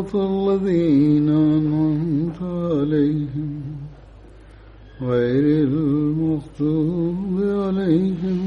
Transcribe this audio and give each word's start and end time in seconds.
صراط 0.00 0.12
الذين 0.16 1.28
أنعمت 1.28 2.40
عليهم 2.42 3.52
غير 5.00 5.44
المغضوب 5.68 7.34
عليهم 7.64 8.40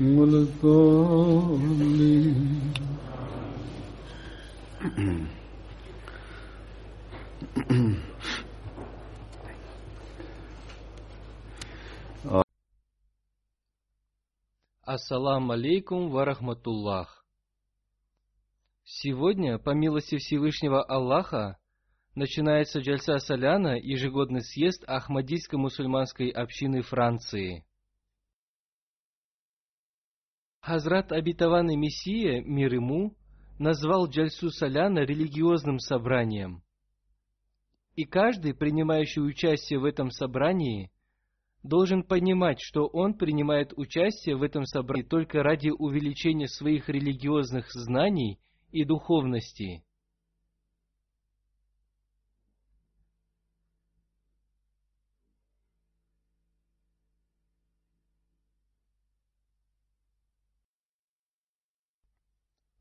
ولا 0.00 0.38
الضالين 0.46 1.78
Ассаламу 14.88 15.52
алейкум 15.52 16.08
ва 16.10 16.24
рахматуллах. 16.24 17.21
Сегодня, 18.95 19.57
по 19.57 19.71
милости 19.71 20.17
Всевышнего 20.17 20.83
Аллаха, 20.83 21.57
начинается 22.13 22.79
Джальса 22.79 23.17
Соляна, 23.17 23.75
ежегодный 23.75 24.41
съезд 24.41 24.83
Ахмадийской 24.85 25.57
мусульманской 25.57 26.29
общины 26.29 26.83
Франции. 26.83 27.65
Хазрат 30.59 31.11
обетованный 31.11 31.75
Мессия, 31.75 32.43
мир 32.43 32.71
ему, 32.75 33.17
назвал 33.57 34.07
Джальсу 34.07 34.51
Соляна 34.51 34.99
религиозным 34.99 35.79
собранием. 35.79 36.61
И 37.95 38.05
каждый, 38.05 38.53
принимающий 38.53 39.23
участие 39.23 39.79
в 39.79 39.85
этом 39.85 40.11
собрании, 40.11 40.91
должен 41.63 42.03
понимать, 42.03 42.61
что 42.61 42.85
он 42.85 43.15
принимает 43.15 43.73
участие 43.75 44.35
в 44.35 44.43
этом 44.43 44.65
собрании 44.65 45.07
только 45.07 45.41
ради 45.41 45.71
увеличения 45.71 46.47
своих 46.47 46.89
религиозных 46.89 47.71
знаний 47.71 48.39
и 48.73 48.83
духовности. 48.85 49.85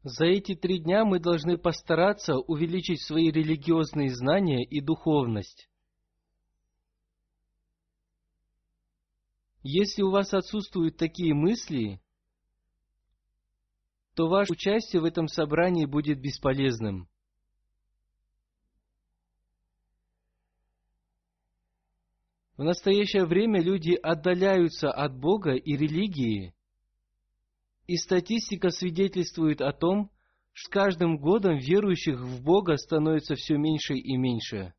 За 0.03 0.25
эти 0.25 0.57
три 0.57 0.81
дня 0.81 1.05
мы 1.05 1.21
должны 1.21 1.59
постараться 1.59 2.35
увеличить 2.37 3.03
свои 3.03 3.31
религиозные 3.31 4.09
знания 4.09 4.65
и 4.65 4.81
духовность. 4.81 5.69
Если 9.63 10.03
у 10.03 10.11
вас 10.11 10.33
отсутствуют 10.33 10.97
такие 10.97 11.35
мысли, 11.35 12.01
то 14.15 14.29
ваше 14.29 14.53
участие 14.53 15.01
в 15.01 15.05
этом 15.05 15.29
собрании 15.29 15.87
будет 15.87 16.21
бесполезным. 16.21 17.09
В 22.57 22.65
настоящее 22.65 23.25
время 23.25 23.61
люди 23.61 23.95
отдаляются 23.95 24.91
от 24.91 25.19
Бога 25.19 25.55
и 25.55 25.77
религии, 25.77 26.55
и 27.87 27.97
статистика 27.97 28.71
свидетельствует 28.71 29.61
о 29.61 29.73
том, 29.73 30.07
что 30.07 30.23
с 30.55 30.69
каждым 30.69 31.19
годом 31.19 31.57
верующих 31.57 32.21
в 32.21 32.43
Бога 32.43 32.77
становится 32.77 33.35
все 33.35 33.57
меньше 33.57 33.95
и 33.95 34.17
меньше. 34.17 34.75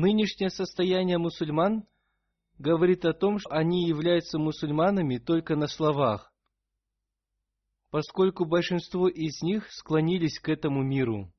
Нынешнее 0.00 0.50
состояние 0.50 1.18
мусульман 1.18 1.84
говорит 2.56 3.04
о 3.04 3.12
том, 3.12 3.40
что 3.40 3.50
они 3.50 3.88
являются 3.88 4.38
мусульманами 4.38 5.18
только 5.18 5.56
на 5.56 5.66
словах, 5.66 6.32
поскольку 7.90 8.44
большинство 8.44 9.08
из 9.08 9.42
них 9.42 9.68
склонились 9.72 10.38
к 10.38 10.50
этому 10.50 10.84
миру. 10.84 11.34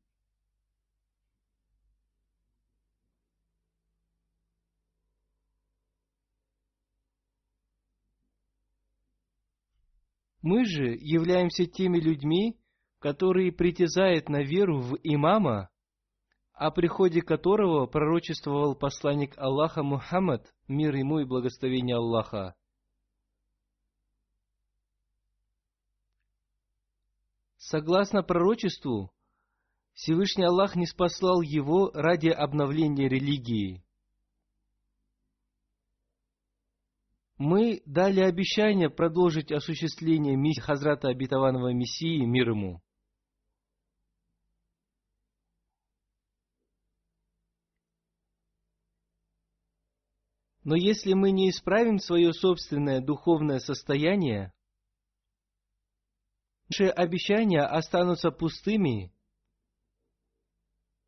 Мы 10.41 10.65
же 10.65 10.97
являемся 10.99 11.65
теми 11.65 12.01
людьми, 12.01 12.59
которые 12.99 13.53
притязают 13.53 14.27
на 14.27 14.43
веру 14.43 14.81
в 14.81 14.97
имама, 15.01 15.69
о 16.59 16.71
приходе 16.71 17.21
которого 17.21 17.85
пророчествовал 17.85 18.75
посланник 18.75 19.37
Аллаха 19.37 19.81
Мухаммад, 19.81 20.53
мир 20.67 20.93
ему 20.93 21.19
и 21.19 21.23
благословение 21.23 21.95
Аллаха. 21.95 22.53
Согласно 27.55 28.23
пророчеству, 28.23 29.09
Всевышний 29.93 30.43
Аллах 30.43 30.75
не 30.75 30.85
спаслал 30.85 31.39
его 31.41 31.91
ради 31.93 32.27
обновления 32.27 33.07
религии. 33.07 33.81
Мы 37.37 37.81
дали 37.85 38.19
обещание 38.19 38.89
продолжить 38.89 39.53
осуществление 39.53 40.35
миссии 40.35 40.59
Хазрата 40.59 41.07
Обетованного 41.07 41.71
Мессии 41.71 42.25
мир 42.25 42.49
ему. 42.49 42.81
Но 50.69 50.75
если 50.75 51.13
мы 51.13 51.31
не 51.31 51.49
исправим 51.49 51.97
свое 51.97 52.31
собственное 52.31 53.01
духовное 53.01 53.57
состояние, 53.57 54.53
наши 56.69 56.91
обещания 56.91 57.63
останутся 57.63 58.29
пустыми, 58.29 59.11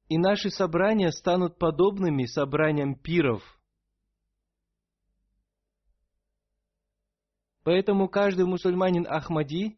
и 0.07 0.17
наши 0.17 0.49
собрания 0.49 1.11
станут 1.11 1.59
подобными 1.59 2.25
собраниям 2.25 2.95
пиров. 2.95 3.43
Поэтому 7.63 8.09
каждый 8.09 8.47
мусульманин 8.47 9.05
Ахмади 9.07 9.77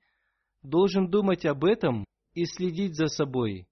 должен 0.62 1.10
думать 1.10 1.46
об 1.46 1.66
этом 1.66 2.06
и 2.34 2.46
следить 2.46 2.96
за 2.96 3.08
собой. 3.08 3.68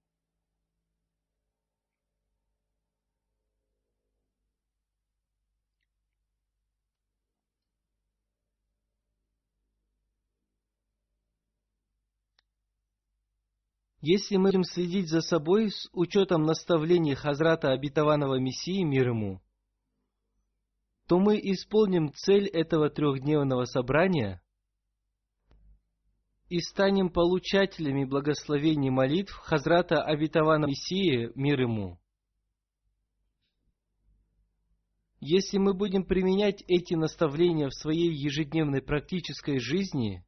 Если 14.02 14.36
мы 14.36 14.46
будем 14.46 14.64
следить 14.64 15.08
за 15.08 15.20
собой 15.20 15.70
с 15.70 15.88
учетом 15.92 16.42
наставлений 16.42 17.14
Хазрата 17.14 17.70
Обетованного 17.70 18.40
Мессии 18.40 18.82
мир 18.82 19.10
ему, 19.10 19.40
то 21.06 21.20
мы 21.20 21.38
исполним 21.38 22.12
цель 22.12 22.48
этого 22.48 22.90
трехдневного 22.90 23.64
собрания 23.64 24.42
и 26.48 26.58
станем 26.58 27.10
получателями 27.10 28.04
благословений 28.04 28.90
молитв 28.90 29.34
Хазрата 29.34 30.02
Обетованного 30.02 30.70
Мессии 30.70 31.30
мир 31.36 31.60
ему. 31.60 32.00
Если 35.20 35.58
мы 35.58 35.74
будем 35.74 36.04
применять 36.04 36.64
эти 36.66 36.94
наставления 36.94 37.68
в 37.68 37.74
своей 37.74 38.12
ежедневной 38.12 38.82
практической 38.82 39.60
жизни, 39.60 40.26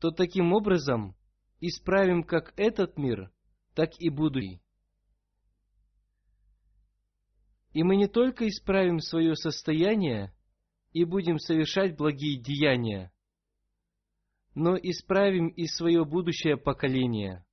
то 0.00 0.10
таким 0.10 0.54
образом– 0.54 1.14
исправим 1.60 2.22
как 2.22 2.52
этот 2.56 2.98
мир, 2.98 3.30
так 3.74 3.90
и 3.98 4.08
будущий. 4.08 4.60
И 7.72 7.82
мы 7.82 7.96
не 7.96 8.08
только 8.08 8.48
исправим 8.48 8.98
свое 8.98 9.36
состояние 9.36 10.34
и 10.92 11.04
будем 11.04 11.38
совершать 11.38 11.96
благие 11.96 12.40
деяния, 12.40 13.12
но 14.54 14.76
исправим 14.76 15.48
и 15.48 15.66
свое 15.66 16.04
будущее 16.04 16.56
поколение– 16.56 17.44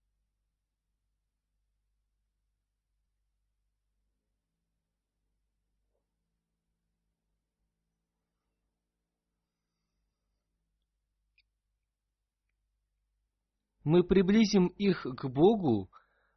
мы 13.87 14.03
приблизим 14.03 14.67
их 14.67 15.03
к 15.03 15.29
Богу 15.29 15.89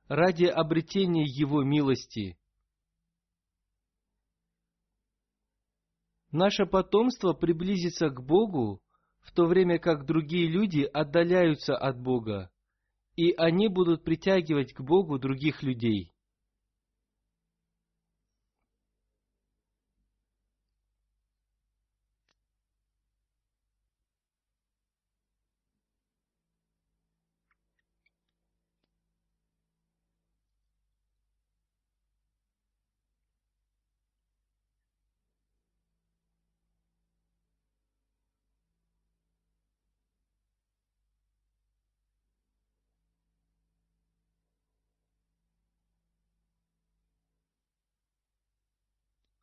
ради 0.07 0.45
обретения 0.45 1.25
Его 1.25 1.65
милости. 1.65 2.39
Наше 6.31 6.65
потомство 6.65 7.33
приблизится 7.33 8.09
к 8.09 8.25
Богу, 8.25 8.81
в 9.19 9.33
то 9.33 9.47
время 9.47 9.81
как 9.81 10.07
другие 10.07 10.47
люди 10.49 10.83
отдаляются 10.83 11.77
от 11.77 12.01
Бога, 12.01 12.53
и 13.17 13.33
они 13.33 13.67
будут 13.67 14.05
притягивать 14.05 14.73
к 14.73 14.81
Богу 14.81 15.19
других 15.19 15.65
людей. 15.65 16.13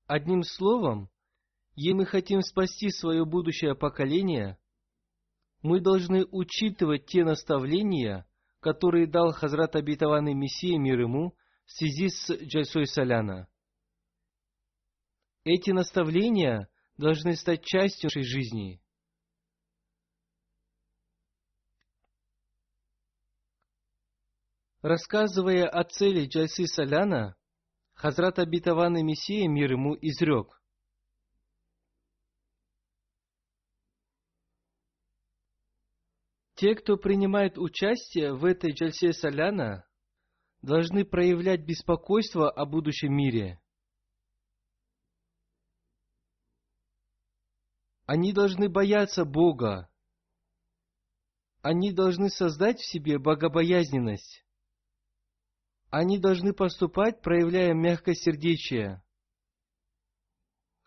Одним 0.07 0.43
словом, 0.43 1.09
если 1.75 1.93
мы 1.93 2.05
хотим 2.05 2.41
спасти 2.41 2.89
свое 2.89 3.25
будущее 3.25 3.75
поколение, 3.75 4.57
мы 5.61 5.81
должны 5.81 6.25
учитывать 6.31 7.05
те 7.05 7.23
наставления, 7.25 8.25
которые 8.61 9.05
дал 9.05 9.33
Хазрат 9.33 9.75
Абитаванный 9.75 10.33
Мессия 10.33 10.79
мир 10.79 11.01
ему 11.01 11.35
в 11.65 11.71
связи 11.71 12.09
с 12.09 12.31
Джайсой 12.31 12.87
Соляна. 12.87 13.49
Эти 15.43 15.71
наставления 15.71 16.69
должны 16.97 17.35
стать 17.35 17.63
частью 17.63 18.07
нашей 18.07 18.23
жизни. 18.23 18.81
Рассказывая 24.81 25.67
о 25.67 25.83
цели 25.83 26.27
Джайсы 26.27 26.65
Соляна, 26.65 27.36
Хазрат 27.97 28.37
обетованный 28.37 29.01
Мессия 29.01 29.47
мир 29.47 29.71
ему 29.71 29.95
изрек. 29.95 30.61
Те, 36.53 36.75
кто 36.75 36.95
принимает 36.97 37.57
участие 37.57 38.35
в 38.35 38.45
этой 38.45 38.71
джальсе 38.73 39.13
Соляна, 39.13 39.87
должны 40.61 41.05
проявлять 41.05 41.65
беспокойство 41.65 42.51
о 42.51 42.65
будущем 42.67 43.15
мире. 43.15 43.59
Они 48.05 48.31
должны 48.31 48.69
бояться 48.69 49.25
Бога. 49.25 49.89
Они 51.63 51.91
должны 51.91 52.29
создать 52.29 52.79
в 52.79 52.85
себе 52.85 53.17
богобоязненность. 53.17 54.46
Они 55.89 56.19
должны 56.19 56.53
поступать, 56.53 57.21
проявляя 57.21 57.73
мягкосердечие. 57.73 59.01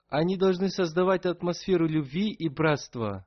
Они 0.09 0.37
должны 0.37 0.69
создавать 0.69 1.25
атмосферу 1.25 1.87
любви 1.87 2.33
и 2.33 2.49
братства. 2.49 3.27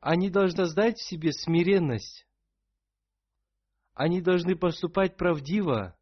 Они 0.00 0.30
должны 0.30 0.64
создать 0.64 0.98
в 0.98 1.06
себе 1.06 1.32
смиренность. 1.32 2.26
Они 3.92 4.22
должны 4.22 4.56
поступать 4.56 5.16
правдиво. 5.16 5.98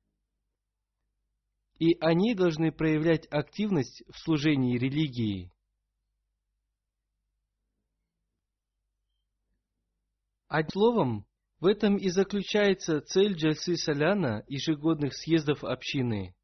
И 1.79 1.97
они 2.01 2.35
должны 2.35 2.71
проявлять 2.71 3.27
активность 3.33 4.05
в 4.09 4.19
служении 4.19 4.79
религии. 4.79 5.53
Одним 10.47 10.71
словом, 10.71 11.27
в 11.63 11.67
этом 11.67 11.97
и 11.97 12.09
заключается 12.09 13.01
цель 13.03 13.35
Джальсы 13.35 13.77
Соляна 13.77 14.43
ежегодных 14.49 15.15
съездов 15.15 15.63
общины. 15.63 16.35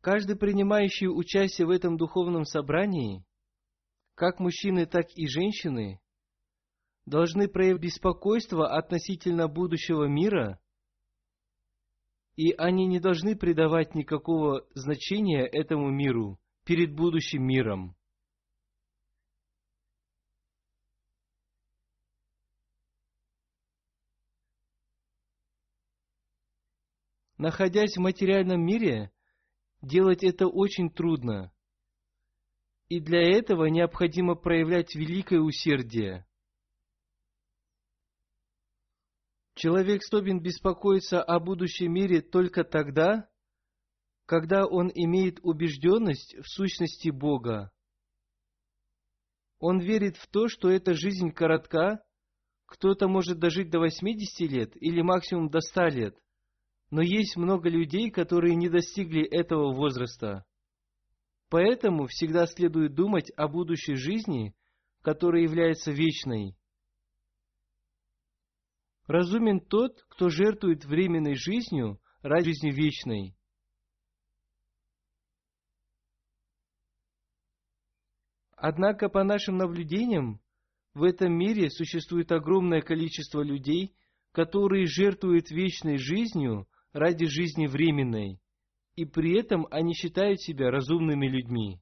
Каждый 0.00 0.36
принимающий 0.36 1.06
участие 1.06 1.66
в 1.66 1.70
этом 1.70 1.98
духовном 1.98 2.46
собрании, 2.46 3.26
как 4.14 4.40
мужчины, 4.40 4.86
так 4.86 5.04
и 5.16 5.26
женщины, 5.28 6.00
должны 7.04 7.46
проявить 7.46 7.82
беспокойство 7.82 8.74
относительно 8.74 9.48
будущего 9.48 10.04
мира, 10.04 10.58
и 12.36 12.52
они 12.52 12.86
не 12.86 13.00
должны 13.00 13.36
придавать 13.36 13.94
никакого 13.94 14.66
значения 14.70 15.44
этому 15.44 15.90
миру 15.90 16.40
перед 16.64 16.94
будущим 16.94 17.42
миром. 17.42 17.95
Находясь 27.38 27.96
в 27.96 28.00
материальном 28.00 28.64
мире, 28.64 29.12
делать 29.82 30.24
это 30.24 30.46
очень 30.46 30.90
трудно. 30.90 31.52
И 32.88 33.00
для 33.00 33.20
этого 33.20 33.66
необходимо 33.66 34.36
проявлять 34.36 34.94
великое 34.94 35.40
усердие. 35.40 36.26
Человек 39.54 40.02
способен 40.02 40.40
беспокоиться 40.40 41.22
о 41.22 41.40
будущем 41.40 41.92
мире 41.92 42.20
только 42.20 42.62
тогда, 42.62 43.28
когда 44.26 44.66
он 44.66 44.90
имеет 44.94 45.40
убежденность 45.42 46.36
в 46.36 46.46
сущности 46.46 47.10
Бога. 47.10 47.72
Он 49.58 49.80
верит 49.80 50.16
в 50.16 50.26
то, 50.28 50.48
что 50.48 50.70
эта 50.70 50.94
жизнь 50.94 51.32
коротка, 51.32 52.04
кто-то 52.66 53.08
может 53.08 53.38
дожить 53.38 53.70
до 53.70 53.78
80 53.78 54.40
лет 54.50 54.76
или 54.76 55.00
максимум 55.00 55.48
до 55.48 55.60
100 55.60 55.86
лет. 55.88 56.18
Но 56.90 57.02
есть 57.02 57.36
много 57.36 57.68
людей, 57.68 58.10
которые 58.10 58.54
не 58.54 58.68
достигли 58.68 59.24
этого 59.24 59.72
возраста. 59.72 60.44
Поэтому 61.48 62.06
всегда 62.06 62.46
следует 62.46 62.94
думать 62.94 63.30
о 63.36 63.48
будущей 63.48 63.94
жизни, 63.94 64.54
которая 65.02 65.42
является 65.42 65.92
вечной. 65.92 66.56
Разумен 69.06 69.60
тот, 69.60 70.04
кто 70.08 70.28
жертвует 70.28 70.84
временной 70.84 71.36
жизнью 71.36 72.00
ради 72.22 72.50
жизни 72.50 72.72
вечной. 72.72 73.36
Однако, 78.56 79.08
по 79.08 79.22
нашим 79.22 79.58
наблюдениям, 79.58 80.40
в 80.94 81.02
этом 81.04 81.32
мире 81.32 81.70
существует 81.70 82.32
огромное 82.32 82.80
количество 82.80 83.42
людей, 83.42 83.94
которые 84.32 84.86
жертвуют 84.86 85.50
вечной 85.50 85.98
жизнью 85.98 86.66
ради 86.96 87.26
жизни 87.26 87.66
временной, 87.66 88.40
и 88.94 89.04
при 89.04 89.38
этом 89.38 89.66
они 89.70 89.94
считают 89.94 90.40
себя 90.40 90.70
разумными 90.70 91.28
людьми. 91.28 91.80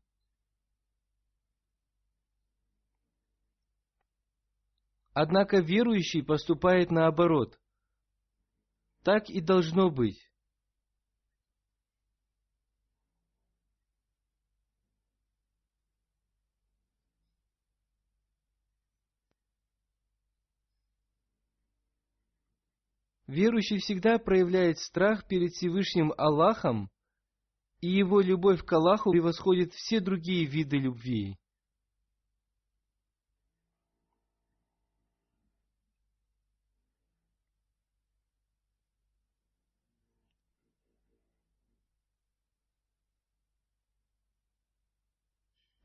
Однако 5.12 5.58
верующий 5.58 6.24
поступает 6.24 6.90
наоборот. 6.90 7.60
Так 9.04 9.30
и 9.30 9.40
должно 9.40 9.90
быть. 9.90 10.28
Верующий 23.26 23.78
всегда 23.78 24.18
проявляет 24.18 24.78
страх 24.78 25.26
перед 25.26 25.52
Всевышним 25.52 26.12
Аллахом, 26.18 26.90
и 27.80 27.88
его 27.88 28.20
любовь 28.20 28.62
к 28.62 28.72
Аллаху 28.72 29.12
превосходит 29.12 29.72
все 29.72 30.00
другие 30.00 30.44
виды 30.44 30.76
любви. 30.76 31.38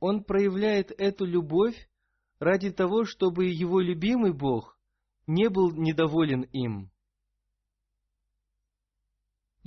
Он 0.02 0.24
проявляет 0.24 0.92
эту 0.92 1.26
любовь 1.26 1.90
ради 2.40 2.72
того, 2.72 3.04
чтобы 3.04 3.48
его 3.48 3.82
любимый 3.82 4.34
Бог 4.34 4.78
не 5.28 5.50
был 5.50 5.72
недоволен 5.72 6.44
им. 6.44 6.92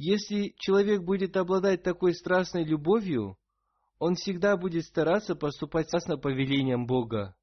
Если 0.05 0.53
человек 0.59 1.05
будет 1.05 1.37
обладать 1.37 1.85
такой 1.85 2.13
страстной 2.13 2.65
любовью, 2.65 3.39
он 4.01 4.17
всегда 4.17 4.57
будет 4.57 4.85
стараться 4.85 5.37
поступать 5.37 5.91
согласно 5.91 6.19
повелениям 6.19 6.87
Бога. 6.89 7.37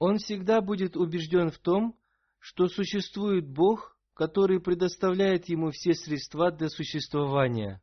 Он 0.00 0.18
всегда 0.18 0.60
будет 0.60 0.96
убежден 0.96 1.50
в 1.50 1.58
том, 1.58 1.99
что 2.40 2.68
существует 2.68 3.46
Бог, 3.48 3.96
который 4.14 4.60
предоставляет 4.60 5.48
ему 5.48 5.70
все 5.70 5.94
средства 5.94 6.50
для 6.50 6.68
существования. 6.68 7.80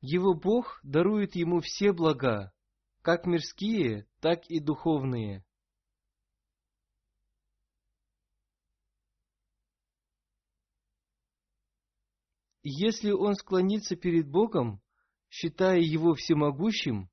Его 0.00 0.34
Бог 0.34 0.78
дарует 0.84 1.34
ему 1.34 1.60
все 1.60 1.92
блага, 1.92 2.52
как 3.02 3.26
мирские, 3.26 4.06
так 4.20 4.46
и 4.48 4.60
духовные. 4.60 5.44
если 12.68 13.12
он 13.12 13.36
склонится 13.36 13.94
перед 13.94 14.28
Богом, 14.28 14.82
считая 15.36 15.80
его 15.80 16.14
всемогущим, 16.14 17.10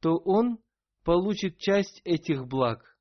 то 0.00 0.16
он 0.16 0.58
получит 1.04 1.58
часть 1.58 2.00
этих 2.04 2.46
благ. 2.46 2.93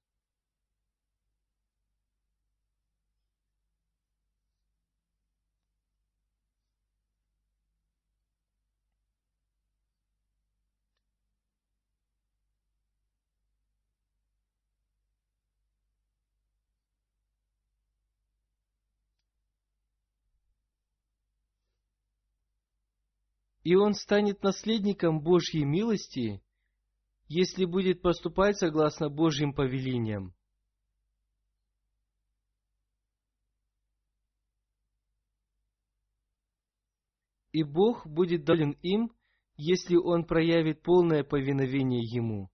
И 23.64 23.76
он 23.76 23.94
станет 23.94 24.44
наследником 24.44 25.22
Божьей 25.22 25.64
милости, 25.64 26.44
если 27.28 27.66
будет 27.66 28.02
поступать 28.02 28.58
согласно 28.58 29.10
Божьим 29.10 29.54
повелениям. 29.54 30.36
И 37.52 37.64
Бог 37.64 38.06
будет 38.08 38.44
доволен 38.44 38.72
им, 38.82 39.16
если 39.56 39.96
он 39.96 40.26
проявит 40.26 40.82
полное 40.82 41.24
повиновение 41.24 42.02
Ему, 42.02 42.50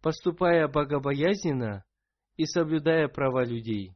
поступая 0.00 0.68
богобоязненно 0.68 1.84
и 2.36 2.46
соблюдая 2.46 3.08
права 3.08 3.44
людей. 3.44 3.95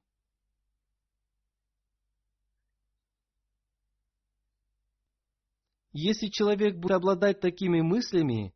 Если 5.93 6.29
человек 6.29 6.77
будет 6.77 6.93
обладать 6.93 7.41
такими 7.41 7.81
мыслями, 7.81 8.55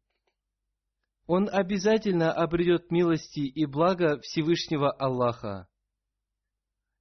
он 1.27 1.49
обязательно 1.51 2.33
обретет 2.33 2.91
милости 2.91 3.41
и 3.41 3.67
благо 3.67 4.21
Всевышнего 4.21 4.93
Аллаха. 4.93 5.69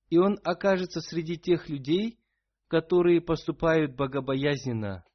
И 0.09 0.17
он 0.17 0.39
окажется 0.43 1.01
среди 1.01 1.37
тех 1.37 1.69
людей, 1.69 2.19
которые 2.67 3.21
поступают 3.21 3.95
богобоязненно. 3.95 5.05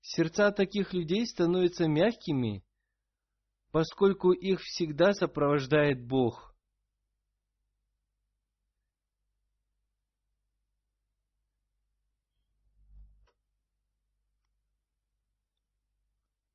Сердца 0.00 0.50
таких 0.50 0.92
людей 0.92 1.26
становятся 1.26 1.86
мягкими 1.86 2.64
поскольку 3.72 4.32
их 4.32 4.60
всегда 4.60 5.14
сопровождает 5.14 6.06
Бог. 6.06 6.54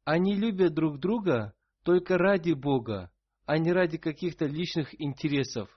Они 0.05 0.35
любят 0.35 0.73
друг 0.73 0.99
друга 0.99 1.53
только 1.83 2.17
ради 2.17 2.53
Бога, 2.53 3.11
а 3.45 3.57
не 3.57 3.73
ради 3.73 3.97
каких-то 3.97 4.45
личных 4.45 5.01
интересов. 5.01 5.69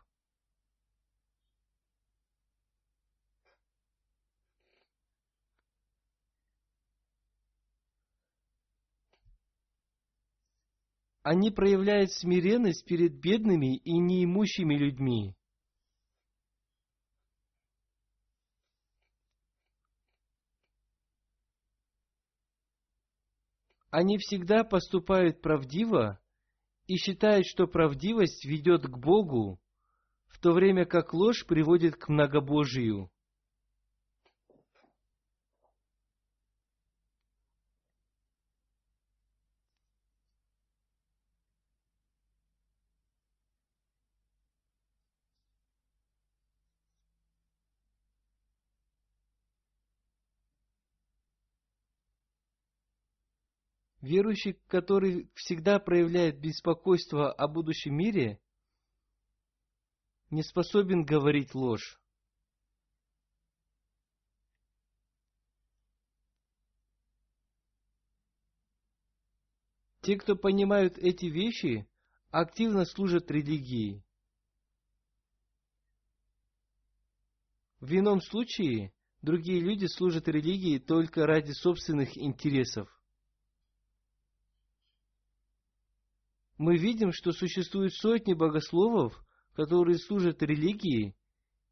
Они 11.32 11.52
проявляют 11.52 12.10
смиренность 12.10 12.84
перед 12.86 13.20
бедными 13.20 13.76
и 13.76 13.92
неимущими 13.92 14.74
людьми. 14.74 15.36
Они 23.90 24.18
всегда 24.18 24.64
поступают 24.64 25.40
правдиво 25.40 26.18
и 26.88 26.96
считают, 26.96 27.46
что 27.46 27.68
правдивость 27.68 28.44
ведет 28.44 28.86
к 28.88 28.98
Богу, 28.98 29.60
в 30.26 30.40
то 30.40 30.50
время 30.50 30.84
как 30.84 31.14
ложь 31.14 31.46
приводит 31.46 31.94
к 31.94 32.08
многобожию. 32.08 33.08
Верующий, 54.10 54.54
который 54.66 55.30
всегда 55.36 55.78
проявляет 55.78 56.40
беспокойство 56.40 57.30
о 57.30 57.46
будущем 57.46 57.94
мире, 57.94 58.40
не 60.30 60.42
способен 60.42 61.04
говорить 61.04 61.54
ложь. 61.54 62.00
Те, 70.00 70.16
кто 70.16 70.34
понимают 70.34 70.98
эти 70.98 71.26
вещи, 71.26 71.88
активно 72.30 72.86
служат 72.86 73.30
религии. 73.30 74.02
В 77.78 77.92
ином 77.96 78.20
случае 78.20 78.92
другие 79.22 79.60
люди 79.60 79.86
служат 79.86 80.26
религии 80.26 80.80
только 80.80 81.28
ради 81.28 81.52
собственных 81.52 82.18
интересов. 82.18 82.99
Мы 86.60 86.76
видим, 86.76 87.10
что 87.10 87.32
существуют 87.32 87.94
сотни 87.94 88.34
богословов, 88.34 89.18
которые 89.54 89.96
служат 89.96 90.42
религии, 90.42 91.16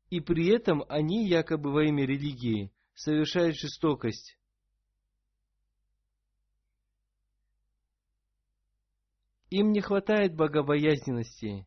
и 0.08 0.18
при 0.18 0.48
этом 0.48 0.82
они 0.88 1.28
якобы 1.28 1.70
во 1.70 1.84
имя 1.84 2.06
религии 2.06 2.72
совершают 2.94 3.54
жестокость. 3.58 4.38
Им 9.50 9.72
не 9.72 9.82
хватает 9.82 10.34
богобоязненности. 10.34 11.66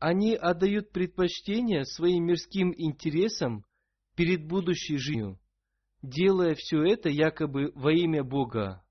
Они 0.00 0.34
отдают 0.34 0.90
предпочтение 0.90 1.84
своим 1.84 2.24
мирским 2.24 2.74
интересам 2.76 3.64
перед 4.16 4.44
будущей 4.44 4.96
жизнью, 4.96 5.38
делая 6.02 6.54
все 6.56 6.82
это 6.84 7.08
якобы 7.08 7.72
во 7.74 7.92
имя 7.92 8.22
Бога. 8.22 8.82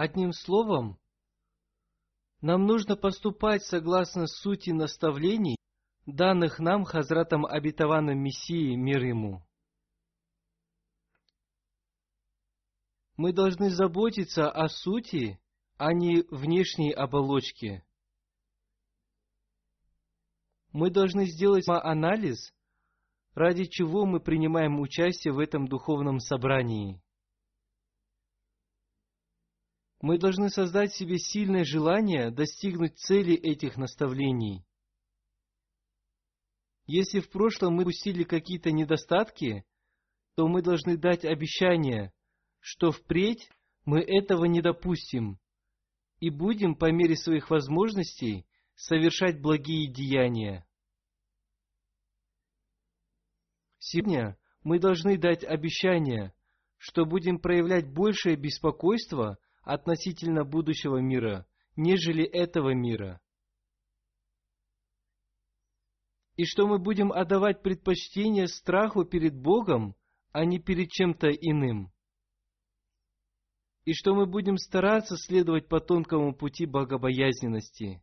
Одним 0.00 0.32
словом, 0.32 0.96
нам 2.40 2.66
нужно 2.66 2.94
поступать 2.94 3.64
согласно 3.64 4.28
сути 4.28 4.70
наставлений, 4.70 5.56
данных 6.06 6.60
нам 6.60 6.84
Хазратом 6.84 7.44
Обетованным 7.44 8.16
Мессией, 8.22 8.76
мир 8.76 9.02
ему. 9.02 9.44
Мы 13.16 13.32
должны 13.32 13.70
заботиться 13.70 14.48
о 14.48 14.68
сути, 14.68 15.40
а 15.78 15.92
не 15.92 16.22
внешней 16.30 16.92
оболочке. 16.92 17.84
Мы 20.70 20.90
должны 20.92 21.26
сделать 21.26 21.66
анализ, 21.66 22.54
ради 23.34 23.64
чего 23.64 24.06
мы 24.06 24.20
принимаем 24.20 24.78
участие 24.78 25.34
в 25.34 25.40
этом 25.40 25.66
духовном 25.66 26.20
собрании– 26.20 27.02
мы 30.00 30.18
должны 30.18 30.48
создать 30.48 30.94
себе 30.94 31.18
сильное 31.18 31.64
желание 31.64 32.30
достигнуть 32.30 32.98
цели 32.98 33.34
этих 33.34 33.76
наставлений. 33.76 34.64
Если 36.86 37.20
в 37.20 37.28
прошлом 37.30 37.74
мы 37.74 37.82
упустили 37.82 38.24
какие-то 38.24 38.70
недостатки, 38.70 39.64
то 40.36 40.46
мы 40.46 40.62
должны 40.62 40.96
дать 40.96 41.24
обещание, 41.24 42.12
что 42.60 42.92
впредь 42.92 43.50
мы 43.84 44.00
этого 44.00 44.44
не 44.44 44.62
допустим 44.62 45.38
и 46.20 46.30
будем 46.30 46.74
по 46.74 46.90
мере 46.90 47.16
своих 47.16 47.50
возможностей 47.50 48.46
совершать 48.74 49.40
благие 49.40 49.92
деяния. 49.92 50.66
Сегодня 53.78 54.38
мы 54.62 54.78
должны 54.78 55.18
дать 55.18 55.44
обещание, 55.44 56.32
что 56.76 57.04
будем 57.04 57.38
проявлять 57.38 57.92
большее 57.92 58.36
беспокойство 58.36 59.38
относительно 59.68 60.46
будущего 60.46 60.96
мира, 60.96 61.46
нежели 61.76 62.24
этого 62.24 62.72
мира. 62.72 63.20
И 66.36 66.46
что 66.46 66.66
мы 66.66 66.78
будем 66.78 67.12
отдавать 67.12 67.62
предпочтение 67.62 68.46
страху 68.46 69.04
перед 69.04 69.36
Богом, 69.36 69.94
а 70.32 70.46
не 70.46 70.58
перед 70.58 70.88
чем-то 70.90 71.28
иным. 71.28 71.92
И 73.84 73.92
что 73.92 74.14
мы 74.14 74.24
будем 74.24 74.56
стараться 74.56 75.18
следовать 75.18 75.68
по 75.68 75.80
тонкому 75.80 76.34
пути 76.34 76.64
богобоязненности. 76.64 78.02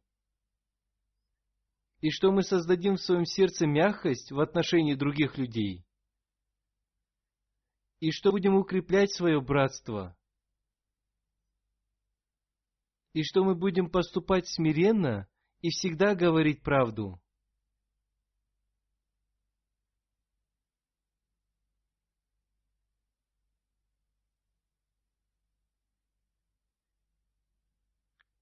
И 2.02 2.12
что 2.12 2.32
мы 2.32 2.44
создадим 2.44 2.98
в 2.98 3.02
своем 3.02 3.26
сердце 3.26 3.66
мягкость 3.66 4.32
в 4.32 4.40
отношении 4.40 4.94
других 4.94 5.40
людей. 5.40 5.84
И 8.02 8.12
что 8.12 8.32
будем 8.32 8.54
укреплять 8.56 9.12
свое 9.12 9.42
братство– 9.42 10.16
и 13.16 13.24
что 13.24 13.46
мы 13.46 13.56
будем 13.56 13.90
поступать 13.90 14.46
смиренно 14.46 15.26
и 15.62 15.70
всегда 15.70 16.16
говорить 16.16 16.62
правду. 16.62 17.18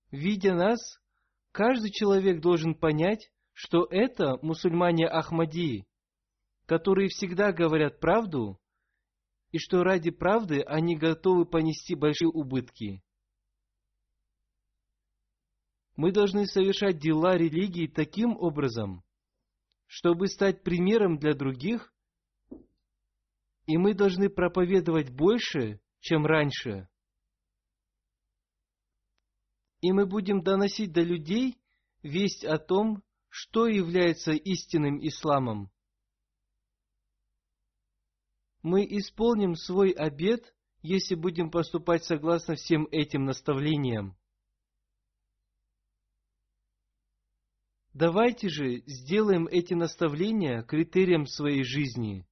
Видя 0.10 0.56
нас, 0.56 0.80
каждый 1.52 1.92
человек 1.92 2.42
должен 2.42 2.74
понять, 2.74 3.32
что 3.52 3.86
это 3.92 4.40
мусульмане 4.42 5.08
Ахмадии, 5.08 5.86
которые 6.66 7.10
всегда 7.10 7.52
говорят 7.52 8.00
правду, 8.00 8.60
и 9.52 9.60
что 9.60 9.84
ради 9.84 10.10
правды 10.10 10.64
они 10.64 10.96
готовы 10.96 11.46
понести 11.46 11.94
большие 11.94 12.30
убытки. 12.30 13.03
Мы 15.96 16.12
должны 16.12 16.46
совершать 16.48 16.98
дела 17.00 17.38
религии 17.38 17.88
таким 17.88 18.36
образом, 18.38 19.04
чтобы 19.86 20.28
стать 20.28 20.64
примером 20.64 21.20
для 21.20 21.36
других, 21.36 21.94
и 23.66 23.78
мы 23.78 23.94
должны 23.94 24.30
проповедовать 24.30 25.12
больше, 25.12 25.80
чем 26.00 26.26
раньше. 26.26 26.90
И 29.82 29.92
мы 29.92 30.06
будем 30.06 30.42
доносить 30.42 30.92
до 30.92 31.02
людей 31.02 31.58
весть 32.02 32.44
о 32.44 32.58
том, 32.58 33.04
что 33.30 33.68
является 33.68 34.32
истинным 34.32 35.00
исламом. 35.06 35.72
Мы 38.62 38.86
исполним 38.86 39.56
свой 39.56 39.92
обет, 39.92 40.56
если 40.82 41.16
будем 41.16 41.52
поступать 41.52 42.04
согласно 42.04 42.56
всем 42.56 42.88
этим 42.92 43.26
наставлениям. 43.26 44.18
Давайте 47.94 48.50
же 48.50 48.82
сделаем 48.88 49.46
эти 49.46 49.76
наставления 49.76 50.64
критерием 50.64 51.28
своей 51.28 51.64
жизни. 51.64 52.28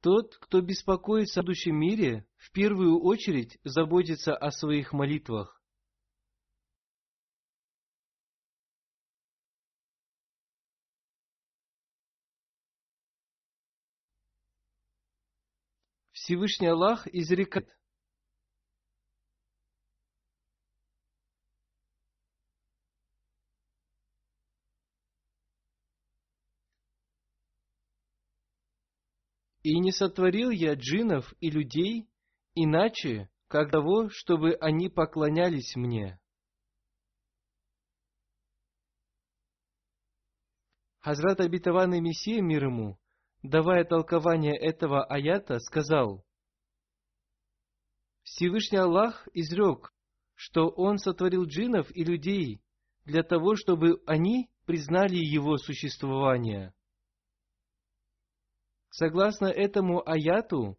Тот, 0.00 0.36
кто 0.38 0.60
беспокоится 0.60 1.40
о 1.40 1.42
будущем 1.42 1.74
мире, 1.76 2.24
в 2.36 2.52
первую 2.52 3.00
очередь 3.02 3.58
заботится 3.64 4.36
о 4.36 4.52
своих 4.52 4.92
молитвах. 4.92 5.60
Всевышний 16.12 16.68
Аллах 16.68 17.08
изрекает– 17.08 17.68
И 29.72 29.78
не 29.80 29.90
сотворил 29.90 30.50
я 30.50 30.74
джинов 30.74 31.32
и 31.40 31.48
людей, 31.48 32.06
иначе, 32.54 33.30
как 33.48 33.70
того, 33.70 34.10
чтобы 34.10 34.52
они 34.60 34.90
поклонялись 34.90 35.76
мне. 35.76 36.20
Хазрат 40.98 41.40
обетованный 41.40 42.02
Мессия 42.02 42.42
мир 42.42 42.66
ему 42.66 42.98
давая 43.42 43.84
толкование 43.84 44.58
этого 44.58 45.06
аята, 45.06 45.58
сказал, 45.58 46.22
Всевышний 48.24 48.76
Аллах 48.76 49.26
изрек, 49.32 49.94
что 50.34 50.68
Он 50.68 50.98
сотворил 50.98 51.46
джинов 51.46 51.90
и 51.96 52.04
людей 52.04 52.60
для 53.06 53.22
того, 53.22 53.56
чтобы 53.56 54.02
они 54.04 54.50
признали 54.66 55.16
Его 55.16 55.56
существование. 55.56 56.74
Согласно 58.92 59.46
этому 59.46 60.06
аяту, 60.06 60.78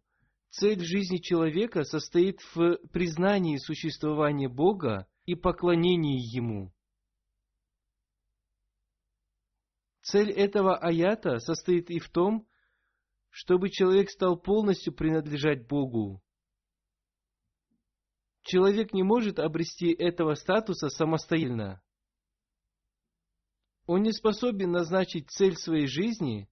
цель 0.50 0.78
жизни 0.84 1.16
человека 1.16 1.82
состоит 1.82 2.40
в 2.54 2.76
признании 2.92 3.56
существования 3.56 4.48
Бога 4.48 5.08
и 5.26 5.34
поклонении 5.34 6.20
Ему. 6.20 6.72
Цель 10.02 10.30
этого 10.30 10.76
аята 10.78 11.40
состоит 11.40 11.90
и 11.90 11.98
в 11.98 12.08
том, 12.08 12.46
чтобы 13.30 13.68
человек 13.68 14.10
стал 14.10 14.38
полностью 14.38 14.94
принадлежать 14.94 15.66
Богу. 15.66 16.22
Человек 18.42 18.92
не 18.92 19.02
может 19.02 19.40
обрести 19.40 19.92
этого 19.92 20.34
статуса 20.34 20.88
самостоятельно. 20.88 21.82
Он 23.86 24.02
не 24.02 24.12
способен 24.12 24.70
назначить 24.70 25.30
цель 25.32 25.56
своей 25.56 25.88
жизни, 25.88 26.48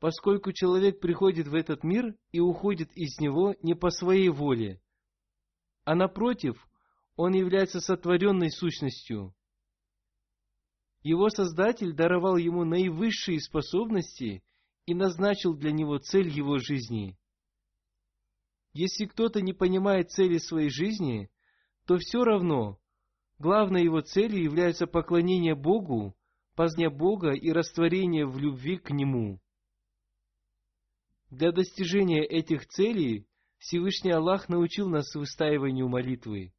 поскольку 0.00 0.52
человек 0.52 1.00
приходит 1.00 1.48
в 1.48 1.54
этот 1.54 1.84
мир 1.84 2.14
и 2.30 2.40
уходит 2.40 2.90
из 2.96 3.18
него 3.18 3.54
не 3.62 3.74
по 3.74 3.90
своей 3.90 4.28
воле, 4.28 4.80
а 5.84 5.94
напротив, 5.94 6.68
он 7.14 7.32
является 7.32 7.80
сотворенной 7.80 8.50
сущностью. 8.50 9.34
Его 11.02 11.28
Создатель 11.30 11.92
даровал 11.92 12.36
ему 12.36 12.64
наивысшие 12.64 13.40
способности 13.40 14.42
и 14.86 14.94
назначил 14.94 15.54
для 15.54 15.70
него 15.70 15.98
цель 15.98 16.28
его 16.28 16.58
жизни. 16.58 17.16
Если 18.72 19.06
кто-то 19.06 19.40
не 19.40 19.52
понимает 19.52 20.10
цели 20.10 20.38
своей 20.38 20.68
жизни, 20.68 21.30
то 21.86 21.96
все 21.96 22.24
равно 22.24 22.78
главной 23.38 23.84
его 23.84 24.00
целью 24.00 24.42
является 24.42 24.86
поклонение 24.86 25.54
Богу, 25.54 26.16
познание 26.56 26.90
Бога 26.90 27.30
и 27.30 27.50
растворение 27.52 28.26
в 28.26 28.38
любви 28.38 28.76
к 28.76 28.90
Нему. 28.90 29.40
Для 31.30 31.50
достижения 31.50 32.24
этих 32.24 32.66
целей 32.68 33.26
Всевышний 33.58 34.12
Аллах 34.12 34.48
научил 34.48 34.88
нас 34.88 35.14
выстаиванию 35.14 35.88
молитвы. 35.88 36.52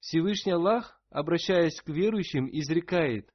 Всевышний 0.00 0.52
Аллах, 0.52 0.98
обращаясь 1.10 1.82
к 1.82 1.88
верующим, 1.90 2.48
изрекает, 2.50 3.30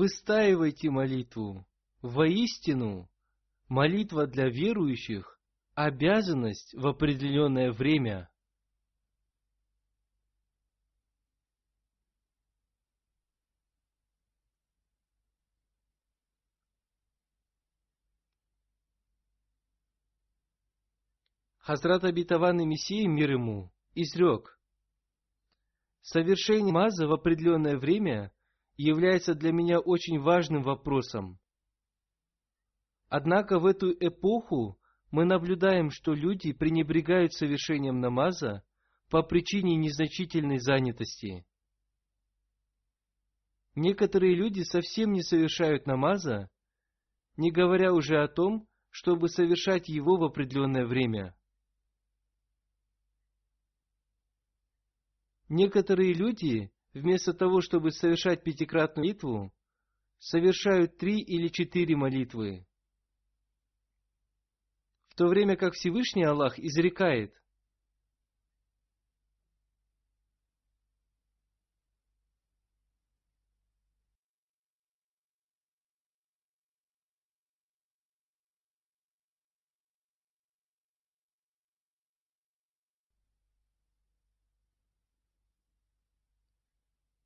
Выстаивайте 0.00 0.88
молитву. 0.88 1.66
Воистину, 2.00 3.10
молитва 3.68 4.26
для 4.26 4.48
верующих– 4.48 5.38
обязанность 5.74 6.72
в 6.72 6.86
определенное 6.86 7.70
время. 7.70 8.32
Хазрат 21.58 22.04
обетованный 22.04 22.64
Мессии, 22.64 23.04
мир 23.04 23.32
ему, 23.32 23.70
изрек, 23.92 24.58
«Совершение 26.00 26.72
маза 26.72 27.06
в 27.06 27.12
определенное 27.12 27.76
время 27.76 28.32
является 28.82 29.34
для 29.34 29.52
меня 29.52 29.78
очень 29.78 30.20
важным 30.20 30.62
вопросом. 30.62 31.38
Однако 33.08 33.58
в 33.58 33.66
эту 33.66 33.92
эпоху 33.92 34.78
мы 35.10 35.24
наблюдаем, 35.24 35.90
что 35.90 36.14
люди 36.14 36.52
пренебрегают 36.52 37.32
совершением 37.32 38.00
намаза 38.00 38.62
по 39.10 39.22
причине 39.22 39.76
незначительной 39.76 40.58
занятости. 40.58 41.44
Некоторые 43.74 44.34
люди 44.34 44.62
совсем 44.62 45.12
не 45.12 45.22
совершают 45.22 45.86
намаза, 45.86 46.48
не 47.36 47.50
говоря 47.50 47.92
уже 47.92 48.22
о 48.22 48.28
том, 48.28 48.68
чтобы 48.88 49.28
совершать 49.28 49.88
его 49.88 50.16
в 50.16 50.24
определенное 50.24 50.86
время– 50.86 51.34
Некоторые 55.50 56.12
люди, 56.12 56.70
вместо 56.92 57.32
того, 57.32 57.60
чтобы 57.60 57.92
совершать 57.92 58.42
пятикратную 58.42 59.06
молитву, 59.06 59.52
совершают 60.18 60.98
три 60.98 61.20
или 61.20 61.48
четыре 61.48 61.96
молитвы. 61.96 62.66
В 65.08 65.14
то 65.14 65.26
время 65.26 65.56
как 65.56 65.74
Всевышний 65.74 66.24
Аллах 66.24 66.58
изрекает, 66.58 67.34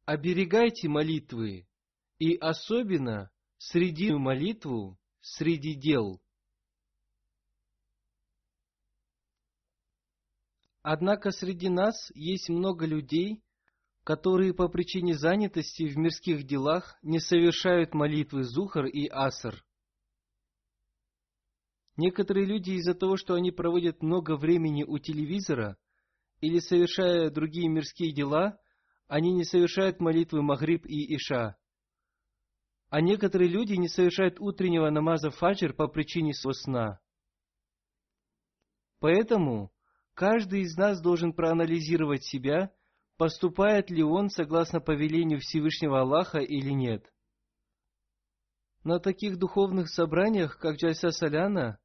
оберегайте 0.04 0.88
молитвы, 0.88 1.66
и 2.18 2.36
особенно 2.36 3.30
среди 3.58 4.12
молитву 4.12 4.98
среди 5.20 5.74
дел. 5.74 6.20
Однако 10.82 11.30
среди 11.30 11.70
нас 11.70 12.10
есть 12.14 12.50
много 12.50 12.84
людей, 12.84 13.42
которые 14.04 14.52
по 14.52 14.68
причине 14.68 15.14
занятости 15.16 15.84
в 15.84 15.96
мирских 15.96 16.44
делах 16.44 16.98
не 17.02 17.20
совершают 17.20 17.94
молитвы 17.94 18.44
Зухар 18.44 18.84
и 18.84 19.08
Аср. 19.08 19.64
Некоторые 21.96 22.44
люди 22.44 22.72
из-за 22.72 22.94
того, 22.94 23.16
что 23.16 23.34
они 23.34 23.50
проводят 23.50 24.02
много 24.02 24.36
времени 24.36 24.82
у 24.82 24.98
телевизора 24.98 25.78
или 26.40 26.58
совершая 26.58 27.30
другие 27.30 27.68
мирские 27.68 28.12
дела, 28.12 28.60
они 29.06 29.32
не 29.32 29.44
совершают 29.44 30.00
молитвы 30.00 30.42
Магриб 30.42 30.86
и 30.86 31.14
Иша. 31.16 31.56
А 32.88 33.00
некоторые 33.00 33.50
люди 33.50 33.74
не 33.74 33.88
совершают 33.88 34.40
утреннего 34.40 34.88
намаза 34.90 35.30
фаджр 35.30 35.74
по 35.74 35.88
причине 35.88 36.32
своего 36.32 36.54
сна. 36.54 37.00
Поэтому 39.00 39.72
каждый 40.14 40.62
из 40.62 40.76
нас 40.76 41.00
должен 41.02 41.32
проанализировать 41.32 42.24
себя, 42.24 42.72
поступает 43.16 43.90
ли 43.90 44.02
он 44.02 44.30
согласно 44.30 44.80
повелению 44.80 45.40
Всевышнего 45.40 46.00
Аллаха 46.00 46.38
или 46.38 46.70
нет. 46.70 47.12
На 48.84 49.00
таких 49.00 49.38
духовных 49.38 49.88
собраниях, 49.88 50.58
как 50.58 50.76
Джальса 50.76 51.10
Саляна 51.10 51.78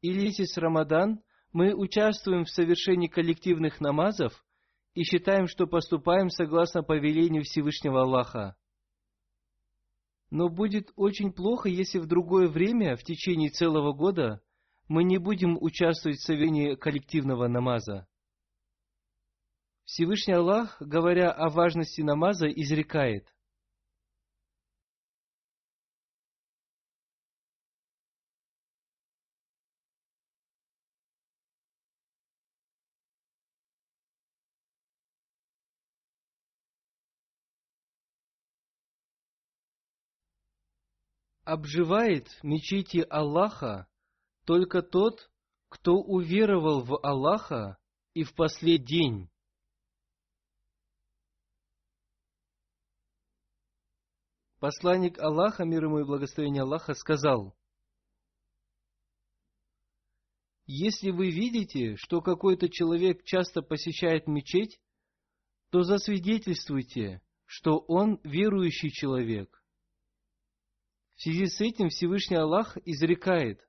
или 0.00 0.28
Исис 0.28 0.56
Рамадан, 0.56 1.22
мы 1.52 1.74
участвуем 1.74 2.44
в 2.44 2.50
совершении 2.50 3.08
коллективных 3.08 3.80
намазов– 3.80 4.44
и 5.00 5.02
считаем, 5.02 5.46
что 5.46 5.66
поступаем 5.66 6.28
согласно 6.28 6.82
повелению 6.82 7.42
Всевышнего 7.42 8.02
Аллаха. 8.02 8.54
Но 10.28 10.50
будет 10.50 10.92
очень 10.94 11.32
плохо, 11.32 11.70
если 11.70 11.98
в 11.98 12.06
другое 12.06 12.48
время, 12.48 12.96
в 12.96 13.02
течение 13.02 13.48
целого 13.48 13.94
года, 13.94 14.42
мы 14.88 15.02
не 15.04 15.16
будем 15.16 15.56
участвовать 15.58 16.18
в 16.18 16.22
совершении 16.22 16.74
коллективного 16.74 17.48
намаза. 17.48 18.06
Всевышний 19.84 20.34
Аллах, 20.34 20.76
говоря 20.80 21.32
о 21.32 21.48
важности 21.48 22.02
намаза, 22.02 22.48
изрекает– 22.48 23.26
обживает 41.50 42.28
мечети 42.44 43.04
Аллаха 43.10 43.88
только 44.46 44.82
тот, 44.82 45.30
кто 45.68 45.94
уверовал 45.94 46.84
в 46.84 46.96
Аллаха 47.04 47.76
и 48.14 48.22
в 48.22 48.34
последний 48.34 48.78
день. 48.78 49.30
Посланник 54.60 55.18
Аллаха, 55.18 55.64
мир 55.64 55.84
ему 55.86 56.00
и 56.00 56.04
благословение 56.04 56.62
Аллаха, 56.62 56.94
сказал, 56.94 57.56
«Если 60.66 61.10
вы 61.10 61.30
видите, 61.30 61.96
что 61.96 62.20
какой-то 62.20 62.68
человек 62.68 63.24
часто 63.24 63.62
посещает 63.62 64.28
мечеть, 64.28 64.80
то 65.70 65.82
засвидетельствуйте, 65.82 67.22
что 67.44 67.78
он 67.78 68.20
верующий 68.22 68.90
человек. 68.90 69.59
В 71.20 71.22
связи 71.22 71.48
с 71.48 71.60
этим 71.60 71.90
Всевышний 71.90 72.38
Аллах 72.38 72.78
изрекает, 72.86 73.60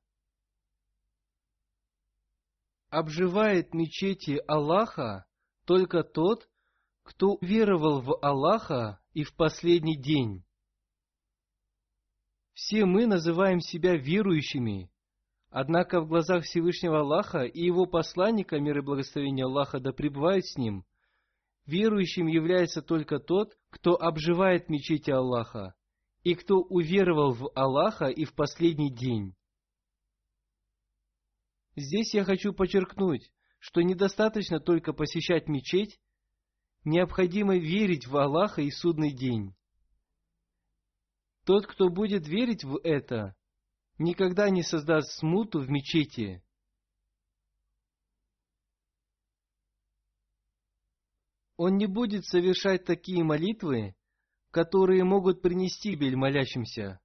обживает 2.90 3.74
мечети 3.74 4.42
Аллаха 4.48 5.26
только 5.66 6.04
тот, 6.04 6.50
кто 7.04 7.38
веровал 7.42 8.00
в 8.00 8.18
Аллаха 8.22 9.02
и 9.12 9.26
в 9.26 9.36
последний 9.36 10.02
день. 10.02 10.46
Все 12.54 12.86
мы 12.86 13.06
называем 13.06 13.60
себя 13.60 13.98
верующими, 13.98 14.90
однако 15.50 16.00
в 16.00 16.08
глазах 16.08 16.46
Всевышнего 16.46 17.02
Аллаха 17.02 17.44
и 17.44 17.62
его 17.62 17.86
посланника, 17.86 18.62
мир 18.62 18.78
и 18.78 18.82
благословение 18.82 19.44
Аллаха 19.44 19.82
да 19.82 19.92
пребывают 19.92 20.46
с 20.46 20.56
ним, 20.56 20.86
верующим 21.66 22.28
является 22.28 22.82
только 22.82 23.20
тот, 23.20 23.58
кто 23.70 24.02
обживает 24.02 24.70
мечети 24.70 25.12
Аллаха 25.12 25.76
и 26.24 26.36
кто 26.36 26.62
уверовал 26.62 27.34
в 27.34 27.52
Аллаха 27.56 28.06
и 28.08 28.26
в 28.26 28.34
последний 28.34 28.94
день. 28.94 29.36
Здесь 31.76 32.14
я 32.14 32.24
хочу 32.24 32.54
подчеркнуть, 32.54 33.32
что 33.60 33.82
недостаточно 33.82 34.60
только 34.60 34.94
посещать 34.94 35.48
мечеть, 35.48 36.00
необходимо 36.84 37.58
верить 37.58 38.08
в 38.08 38.18
Аллаха 38.18 38.62
и 38.62 38.70
судный 38.70 39.12
день. 39.12 39.56
Тот, 41.46 41.66
кто 41.66 41.90
будет 41.90 42.28
верить 42.28 42.64
в 42.64 42.80
это, 42.84 43.36
никогда 43.98 44.50
не 44.50 44.64
создаст 44.64 45.12
смуту 45.18 45.60
в 45.60 45.70
мечети. 45.70 46.44
Он 51.58 51.78
не 51.78 51.88
будет 51.88 52.26
совершать 52.26 52.86
такие 52.86 53.24
молитвы, 53.24 53.96
которые 54.52 55.04
могут 55.06 55.42
принести 55.42 55.96
бель 55.96 56.18
молящимся. 56.18 57.00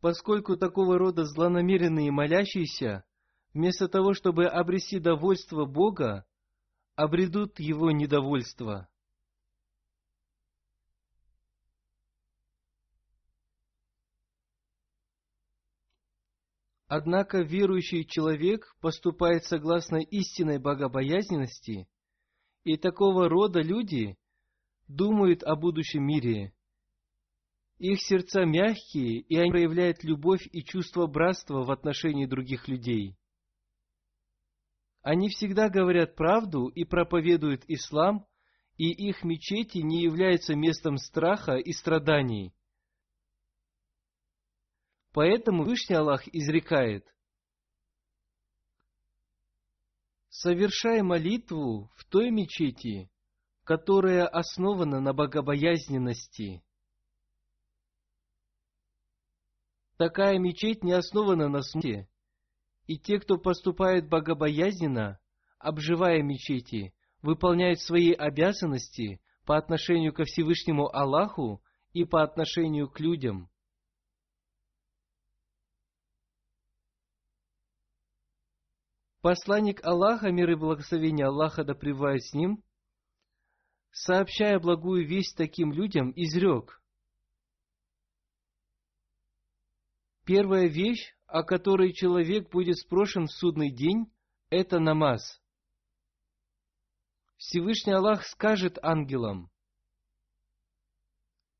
Поскольку 0.00 0.56
такого 0.56 0.98
рода 0.98 1.24
злонамеренные 1.24 2.10
молящиеся, 2.10 3.04
вместо 3.52 3.88
того, 3.88 4.14
чтобы 4.14 4.46
обрести 4.46 4.98
довольство 4.98 5.66
Бога, 5.66 6.26
обретут 6.94 7.60
его 7.60 7.90
недовольство. 7.90 8.88
Однако 16.88 17.40
верующий 17.40 18.04
человек 18.04 18.76
поступает 18.80 19.44
согласно 19.44 19.96
истинной 19.96 20.58
богобоязненности, 20.58 21.88
и 22.62 22.76
такого 22.76 23.28
рода 23.28 23.60
люди 23.60 24.16
думают 24.88 25.42
о 25.42 25.56
будущем 25.56 26.04
мире. 26.04 26.52
Их 27.78 28.00
сердца 28.00 28.44
мягкие, 28.44 29.20
и 29.20 29.36
они 29.36 29.50
проявляют 29.50 30.02
любовь 30.02 30.46
и 30.50 30.62
чувство 30.64 31.06
братства 31.06 31.62
в 31.62 31.70
отношении 31.70 32.26
других 32.26 32.68
людей. 32.68 33.16
Они 35.02 35.28
всегда 35.28 35.68
говорят 35.68 36.16
правду 36.16 36.68
и 36.68 36.84
проповедуют 36.84 37.64
ислам, 37.68 38.26
и 38.76 38.90
их 38.90 39.24
мечети 39.24 39.78
не 39.78 40.02
являются 40.02 40.54
местом 40.54 40.96
страха 40.96 41.56
и 41.56 41.72
страданий. 41.72 42.54
Поэтому 45.12 45.64
Вышний 45.64 45.96
Аллах 45.96 46.26
изрекает, 46.28 47.06
«Совершай 50.28 51.02
молитву 51.02 51.90
в 51.96 52.04
той 52.04 52.30
мечети, 52.30 53.10
которая 53.66 54.28
основана 54.28 55.00
на 55.00 55.12
богобоязненности». 55.12 56.62
Такая 59.96 60.38
мечеть 60.38 60.84
не 60.84 60.92
основана 60.92 61.48
на 61.48 61.62
смуте, 61.62 62.08
и 62.86 62.98
те, 62.98 63.18
кто 63.18 63.38
поступает 63.38 64.08
богобоязненно, 64.08 65.18
обживая 65.58 66.22
мечети, 66.22 66.94
выполняют 67.22 67.80
свои 67.80 68.12
обязанности 68.12 69.20
по 69.44 69.56
отношению 69.56 70.12
ко 70.12 70.24
Всевышнему 70.24 70.94
Аллаху 70.94 71.62
и 71.92 72.04
по 72.04 72.22
отношению 72.22 72.88
к 72.88 73.00
людям. 73.00 73.50
Посланник 79.22 79.84
Аллаха, 79.84 80.30
мир 80.30 80.50
и 80.50 80.54
благословение 80.54 81.26
Аллаха 81.26 81.64
да 81.64 81.74
с 81.74 82.32
ним, 82.32 82.62
сообщая 83.96 84.60
благую 84.60 85.06
весть 85.06 85.36
таким 85.36 85.72
людям, 85.72 86.12
изрек. 86.14 86.82
Первая 90.26 90.68
вещь, 90.68 91.14
о 91.26 91.42
которой 91.42 91.94
человек 91.94 92.50
будет 92.50 92.76
спрошен 92.76 93.26
в 93.26 93.32
судный 93.32 93.72
день, 93.72 94.12
это 94.50 94.80
намаз. 94.80 95.40
Всевышний 97.38 97.92
Аллах 97.92 98.24
скажет 98.24 98.78
ангелам, 98.82 99.50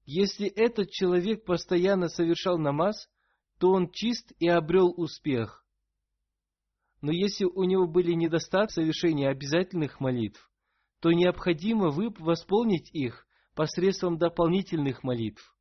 если 0.05 0.47
этот 0.47 0.91
человек 0.91 1.45
постоянно 1.45 2.09
совершал 2.09 2.59
намаз, 2.59 3.09
то 3.59 3.71
он 3.71 3.91
чист 3.91 4.33
и 4.39 4.47
обрел 4.47 4.93
успех. 4.97 5.67
Но 7.01 7.13
если 7.13 7.45
у 7.45 7.65
него 7.65 7.87
были 7.87 8.13
недостатки 8.13 8.75
совершения 8.75 9.31
обязательных 9.31 10.01
молитв, 10.01 10.51
то 11.01 11.13
необходимо 11.13 11.91
восполнить 11.91 12.91
их 12.93 13.27
посредством 13.55 14.19
дополнительных 14.19 15.03
молитв. 15.03 15.57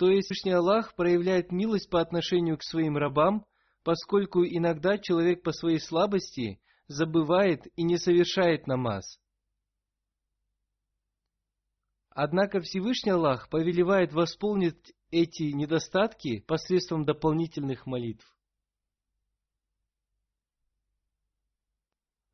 То 0.00 0.08
есть 0.08 0.28
Всевышний 0.28 0.52
Аллах 0.52 0.94
проявляет 0.94 1.52
милость 1.52 1.90
по 1.90 2.00
отношению 2.00 2.56
к 2.56 2.62
своим 2.62 2.96
рабам, 2.96 3.44
поскольку 3.82 4.42
иногда 4.44 4.96
человек 4.96 5.42
по 5.42 5.52
своей 5.52 5.78
слабости 5.78 6.58
забывает 6.86 7.66
и 7.76 7.82
не 7.82 7.98
совершает 7.98 8.66
намаз. 8.66 9.20
Однако 12.10 12.60
Всевышний 12.60 13.12
Аллах 13.12 13.48
повелевает 13.48 14.12
восполнить 14.12 14.94
эти 15.10 15.44
недостатки 15.44 16.40
посредством 16.40 17.04
дополнительных 17.04 17.86
молитв. 17.86 18.26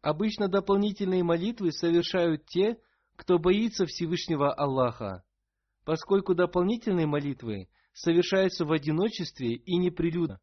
Обычно 0.01 0.49
дополнительные 0.49 1.23
молитвы 1.23 1.73
совершают 1.73 2.47
те, 2.47 2.81
кто 3.17 3.39
боится 3.39 3.87
Всевышнего 3.87 4.53
Аллаха, 4.55 5.25
поскольку 5.85 6.35
дополнительные 6.35 7.07
молитвы 7.07 7.69
совершаются 7.93 8.65
в 8.65 8.73
одиночестве 8.73 9.55
и 9.55 9.77
неприлюдно. 9.77 10.41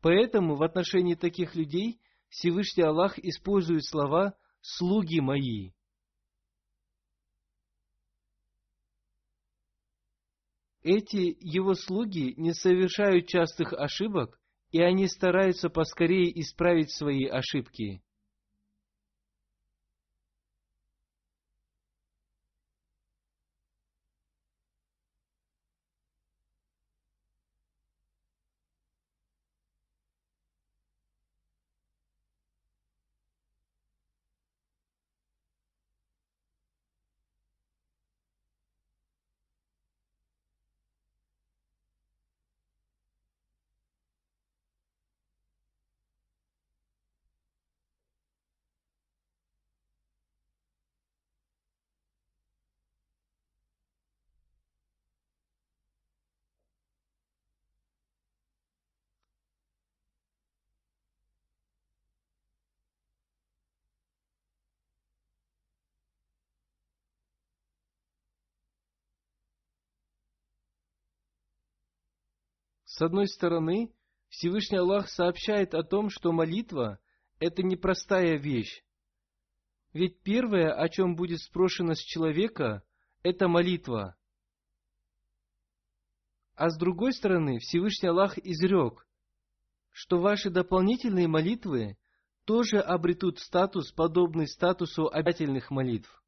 Поэтому 0.00 0.56
в 0.56 0.62
отношении 0.62 1.14
таких 1.14 1.54
людей 1.54 2.00
Всевышний 2.28 2.82
Аллах 2.82 3.18
использует 3.18 3.84
слова 3.84 4.36
«слуги 4.60 5.20
мои». 5.20 5.72
Эти 10.82 11.36
его 11.40 11.74
слуги 11.74 12.34
не 12.36 12.52
совершают 12.54 13.28
частых 13.28 13.72
ошибок, 13.72 14.38
и 14.72 14.82
они 14.82 15.06
стараются 15.06 15.68
поскорее 15.68 16.40
исправить 16.40 16.90
свои 16.90 17.26
ошибки. 17.26 18.02
С 72.94 73.00
одной 73.00 73.26
стороны, 73.26 73.90
Всевышний 74.28 74.76
Аллах 74.76 75.08
сообщает 75.08 75.72
о 75.72 75.82
том, 75.82 76.10
что 76.10 76.30
молитва– 76.30 76.98
это 77.38 77.62
непростая 77.62 78.36
вещь. 78.36 78.84
Ведь 79.94 80.20
первое, 80.20 80.74
о 80.74 80.90
чем 80.90 81.16
будет 81.16 81.40
спрошено 81.40 81.94
с 81.94 82.00
человека, 82.00 82.82
это 83.22 83.48
молитва. 83.48 84.14
А 86.54 86.68
с 86.68 86.76
другой 86.76 87.14
стороны, 87.14 87.60
Всевышний 87.60 88.10
Аллах 88.10 88.36
изрек, 88.36 89.08
что 89.90 90.20
ваши 90.20 90.50
дополнительные 90.50 91.28
молитвы 91.28 91.96
тоже 92.44 92.76
обретут 92.76 93.38
статус, 93.38 93.90
подобный 93.90 94.46
статусу 94.46 95.08
обязательных 95.08 95.70
молитв. 95.70 96.22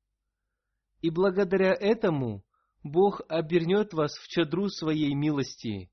И 1.03 1.11
благодаря 1.11 1.75
этому 1.75 2.43
Бог 2.83 3.21
обернет 3.29 3.93
вас 3.93 4.15
в 4.15 4.29
чадру 4.29 4.71
своей 4.71 5.13
милости. 5.13 5.91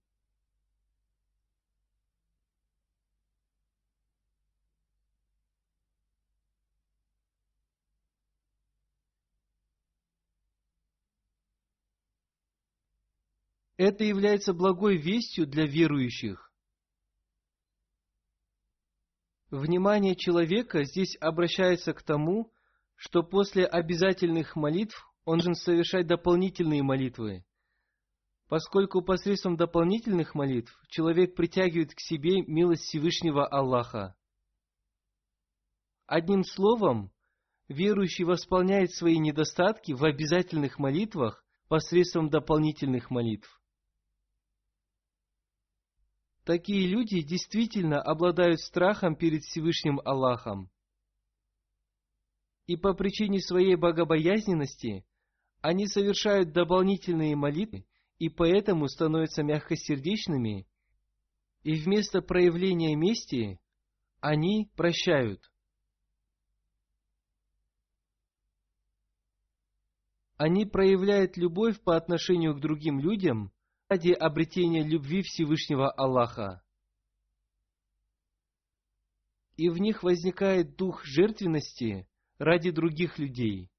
Это 13.84 14.04
является 14.04 14.54
благой 14.54 14.98
вестью 14.98 15.48
для 15.48 15.66
верующих. 15.66 16.54
Внимание 19.50 20.16
человека 20.16 20.84
здесь 20.84 21.18
обращается 21.20 21.92
к 21.96 22.04
тому, 22.04 22.54
что 22.94 23.24
после 23.24 23.66
обязательных 23.66 24.56
молитв 24.56 25.12
он 25.26 25.40
должен 25.40 25.56
совершать 25.56 26.06
дополнительные 26.06 26.84
молитвы, 26.84 27.44
поскольку 28.50 29.02
посредством 29.02 29.58
дополнительных 29.58 30.36
молитв 30.36 30.80
человек 30.88 31.34
притягивает 31.34 31.96
к 31.96 32.02
себе 32.02 32.44
милость 32.44 32.84
Всевышнего 32.84 33.48
Аллаха. 33.48 34.16
Одним 36.06 36.44
словом, 36.44 37.12
верующий 37.68 38.26
восполняет 38.26 38.92
свои 38.92 39.18
недостатки 39.18 39.94
в 39.94 40.04
обязательных 40.04 40.78
молитвах 40.78 41.44
посредством 41.68 42.30
дополнительных 42.30 43.10
молитв. 43.10 43.61
Такие 46.52 46.86
люди 46.86 47.22
действительно 47.22 48.02
обладают 48.02 48.60
страхом 48.60 49.16
перед 49.16 49.42
Всевышним 49.42 50.02
Аллахом. 50.04 50.70
И 52.66 52.76
по 52.76 52.94
причине 52.94 53.40
своей 53.40 53.76
богобоязненности 53.78 55.06
они 55.62 55.88
совершают 55.88 56.52
дополнительные 56.52 57.38
молитвы 57.38 57.86
и 58.18 58.28
поэтому 58.28 58.90
становятся 58.90 59.44
мягкосердечными, 59.44 60.68
и 61.64 61.76
вместо 61.76 62.22
проявления 62.22 62.98
мести 62.98 63.58
они 64.20 64.70
прощают. 64.76 65.50
Они 70.36 70.66
проявляют 70.66 71.38
любовь 71.38 71.82
по 71.82 71.96
отношению 71.96 72.56
к 72.56 72.60
другим 72.60 73.00
людям 73.00 73.54
ради 73.92 74.14
обретения 74.14 74.88
любви 74.88 75.22
Всевышнего 75.22 75.92
Аллаха. 75.92 76.64
И 79.58 79.68
в 79.68 79.80
них 79.80 80.02
возникает 80.02 80.78
дух 80.78 81.04
жертвенности 81.04 82.08
ради 82.38 82.72
других 82.72 83.20
людей. 83.20 83.70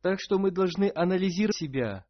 Так 0.00 0.20
что 0.20 0.38
мы 0.38 0.50
должны 0.50 0.90
анализировать 0.94 1.56
себя, 1.56 2.06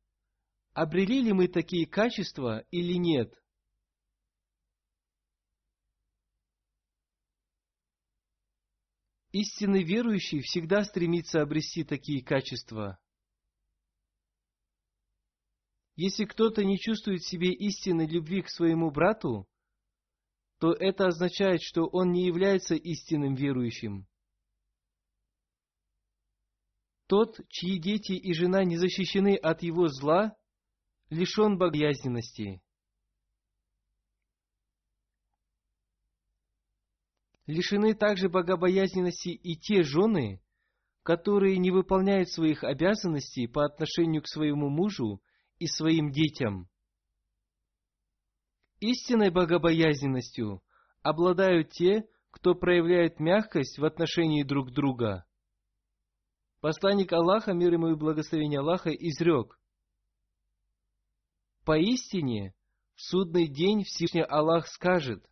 обрели 0.72 1.20
ли 1.20 1.32
мы 1.32 1.48
такие 1.48 1.84
качества 1.84 2.60
или 2.70 2.92
нет. 2.96 3.34
Истинный 9.32 9.82
верующий 9.82 10.42
всегда 10.42 10.84
стремится 10.84 11.42
обрести 11.42 11.82
такие 11.82 12.24
качества. 12.24 13.00
Если 15.96 16.26
кто-то 16.26 16.62
не 16.62 16.78
чувствует 16.78 17.22
в 17.22 17.28
себе 17.28 17.52
истинной 17.52 18.06
любви 18.06 18.42
к 18.42 18.50
своему 18.50 18.90
брату, 18.90 19.48
то 20.58 20.72
это 20.72 21.06
означает, 21.06 21.62
что 21.62 21.86
он 21.86 22.12
не 22.12 22.26
является 22.26 22.74
истинным 22.74 23.34
верующим. 23.34 24.06
Тот, 27.06 27.40
чьи 27.48 27.78
дети 27.78 28.12
и 28.12 28.34
жена 28.34 28.64
не 28.64 28.76
защищены 28.76 29.36
от 29.36 29.62
его 29.62 29.88
зла, 29.88 30.36
лишен 31.08 31.56
богоязненности. 31.56 32.60
Лишены 37.46 37.94
также 37.94 38.28
богобоязненности 38.28 39.28
и 39.28 39.56
те 39.56 39.82
жены, 39.82 40.42
которые 41.04 41.58
не 41.58 41.70
выполняют 41.70 42.28
своих 42.28 42.64
обязанностей 42.64 43.46
по 43.46 43.64
отношению 43.64 44.22
к 44.22 44.28
своему 44.28 44.68
мужу 44.68 45.22
и 45.58 45.66
своим 45.66 46.10
детям. 46.10 46.68
Истинной 48.80 49.30
богобоязненностью 49.30 50.62
обладают 51.02 51.70
те, 51.70 52.06
кто 52.30 52.54
проявляет 52.54 53.18
мягкость 53.18 53.78
в 53.78 53.84
отношении 53.84 54.42
друг 54.42 54.70
друга. 54.70 55.24
Посланник 56.60 57.12
Аллаха, 57.12 57.52
мир 57.54 57.72
ему 57.72 57.88
и 57.88 57.94
благословение 57.94 58.60
Аллаха, 58.60 58.90
изрек. 58.90 59.58
Поистине, 61.64 62.54
в 62.94 63.02
судный 63.02 63.48
день 63.48 63.84
Всевышний 63.84 64.22
Аллах 64.22 64.66
скажет, 64.68 65.24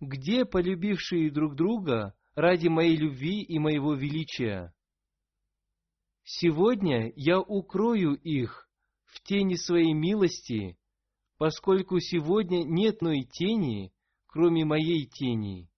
«Где 0.00 0.44
полюбившие 0.44 1.30
друг 1.30 1.54
друга 1.54 2.14
ради 2.34 2.68
моей 2.68 2.96
любви 2.96 3.42
и 3.42 3.58
моего 3.58 3.94
величия?» 3.94 4.74
Сегодня 6.28 7.12
я 7.14 7.40
укрою 7.40 8.14
их 8.14 8.68
в 9.04 9.22
тени 9.22 9.54
своей 9.54 9.92
милости, 9.92 10.76
поскольку 11.38 12.00
сегодня 12.00 12.64
нет 12.64 13.00
иной 13.00 13.22
тени, 13.22 13.94
кроме 14.26 14.64
моей 14.64 15.06
тени. 15.06 15.70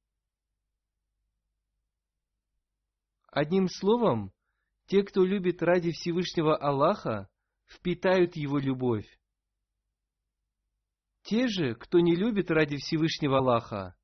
Одним 3.26 3.68
словом, 3.68 4.32
те, 4.86 5.02
кто 5.02 5.22
любит 5.22 5.62
ради 5.62 5.92
Всевышнего 5.92 6.56
Аллаха, 6.56 7.28
впитают 7.66 8.34
Его 8.34 8.56
любовь. 8.56 9.20
Те 11.24 11.48
же, 11.48 11.74
кто 11.74 12.00
не 12.00 12.16
любит 12.16 12.50
ради 12.50 12.78
Всевышнего 12.78 13.36
Аллаха, 13.36 13.98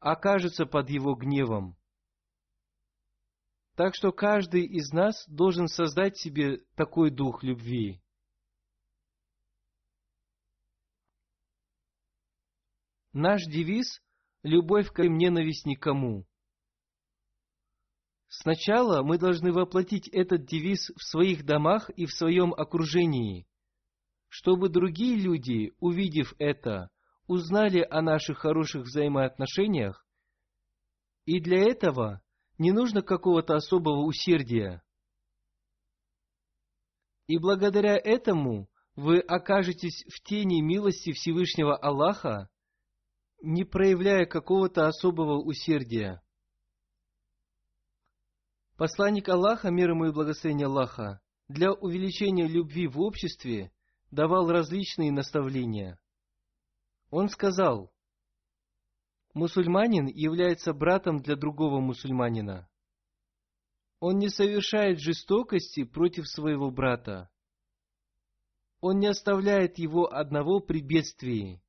окажутся 0.00 0.66
под 0.66 0.90
Его 0.90 1.14
гневом. 1.14 1.76
Так 3.76 3.96
что 3.96 4.12
каждый 4.12 4.64
из 4.66 4.92
нас 4.92 5.24
должен 5.26 5.66
создать 5.66 6.16
себе 6.16 6.58
такой 6.76 7.10
дух 7.10 7.42
любви. 7.42 8.00
Наш 13.12 13.42
девиз– 13.44 14.00
любовь 14.42 14.90
к 14.92 15.02
ненависть 15.02 15.66
никому. 15.66 16.26
Сначала 18.28 19.02
мы 19.02 19.18
должны 19.18 19.52
воплотить 19.52 20.08
этот 20.08 20.44
девиз 20.44 20.90
в 20.90 21.02
своих 21.02 21.44
домах 21.44 21.90
и 21.90 22.06
в 22.06 22.12
своем 22.12 22.52
окружении, 22.52 23.46
чтобы 24.28 24.68
другие 24.68 25.16
люди, 25.16 25.72
увидев 25.78 26.34
это, 26.38 26.90
узнали 27.28 27.86
о 27.88 28.02
наших 28.02 28.38
хороших 28.38 28.82
взаимоотношениях, 28.82 30.04
и 31.24 31.40
для 31.40 31.58
этого 31.58 32.23
не 32.58 32.72
нужно 32.72 33.02
какого-то 33.02 33.56
особого 33.56 34.04
усердия. 34.04 34.82
И 37.26 37.38
благодаря 37.38 37.96
этому 37.96 38.68
вы 38.96 39.18
окажетесь 39.20 40.04
в 40.08 40.22
тени 40.22 40.60
милости 40.60 41.12
Всевышнего 41.12 41.76
Аллаха, 41.76 42.48
не 43.42 43.64
проявляя 43.64 44.26
какого-то 44.26 44.86
особого 44.86 45.42
усердия. 45.42 46.22
Посланник 48.76 49.28
Аллаха, 49.28 49.70
мир 49.70 49.90
ему 49.90 50.06
и 50.06 50.12
благословение 50.12 50.66
Аллаха, 50.66 51.20
для 51.48 51.72
увеличения 51.72 52.46
любви 52.46 52.88
в 52.88 53.00
обществе 53.00 53.72
давал 54.10 54.50
различные 54.50 55.12
наставления. 55.12 55.98
Он 57.10 57.28
сказал, 57.28 57.93
Мусульманин 59.34 60.06
является 60.06 60.72
братом 60.72 61.20
для 61.20 61.34
другого 61.34 61.80
мусульманина. 61.80 62.68
Он 63.98 64.18
не 64.18 64.28
совершает 64.28 65.00
жестокости 65.00 65.82
против 65.82 66.28
своего 66.28 66.70
брата. 66.70 67.28
Он 68.80 69.00
не 69.00 69.08
оставляет 69.08 69.78
его 69.78 70.12
одного 70.12 70.60
при 70.60 70.80
бедствии. 70.80 71.60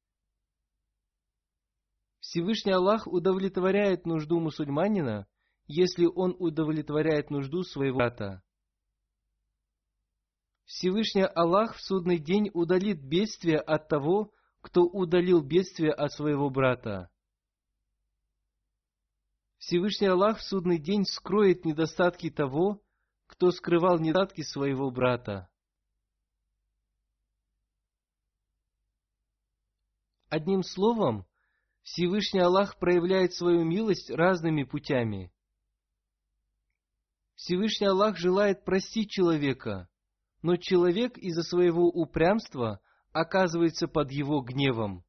Всевышний 2.20 2.72
Аллах 2.72 3.08
удовлетворяет 3.08 4.06
нужду 4.06 4.40
мусульманина, 4.40 5.28
если 5.66 6.06
он 6.06 6.36
удовлетворяет 6.38 7.32
нужду 7.32 7.64
своего 7.64 7.98
брата. 7.98 8.44
Всевышний 10.66 11.24
Аллах 11.24 11.76
в 11.76 11.82
судный 11.82 12.20
день 12.20 12.52
удалит 12.54 13.02
бедствие 13.02 13.60
от 13.60 13.88
того, 13.88 14.32
кто 14.62 14.82
удалил 14.82 15.42
бедствие 15.42 15.94
от 15.94 16.12
своего 16.12 16.50
брата. 16.50 17.10
Всевышний 19.58 20.08
Аллах 20.08 20.40
в 20.40 20.44
судный 20.44 20.78
день 20.78 21.06
скроет 21.06 21.66
недостатки 21.66 22.30
того, 22.30 22.82
кто 23.28 23.52
скрывал 23.52 24.00
недостатки 24.00 24.42
своего 24.42 24.92
брата. 24.92 25.50
Одним 30.30 30.64
словом, 30.64 31.26
Всевышний 31.84 32.42
Аллах 32.42 32.78
проявляет 32.78 33.34
свою 33.34 33.64
милость 33.64 34.10
разными 34.10 34.64
путями. 34.64 35.32
Всевышний 37.36 37.88
Аллах 37.88 38.18
желает 38.18 38.66
простить 38.66 39.10
человека, 39.10 39.88
но 40.42 40.58
человек 40.58 41.18
из-за 41.18 41.44
своего 41.44 41.88
упрямства 41.88 42.82
оказывается 43.12 43.88
под 43.88 44.12
его 44.12 44.42
гневом. 44.42 45.05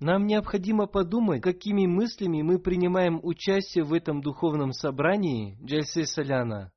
Нам 0.00 0.26
необходимо 0.26 0.86
подумать, 0.86 1.42
какими 1.42 1.86
мыслями 1.86 2.40
мы 2.40 2.58
принимаем 2.58 3.20
участие 3.22 3.84
в 3.84 3.92
этом 3.92 4.22
духовном 4.22 4.72
собрании 4.72 5.58
Джальсе 5.62 6.06
Соляна. 6.06 6.72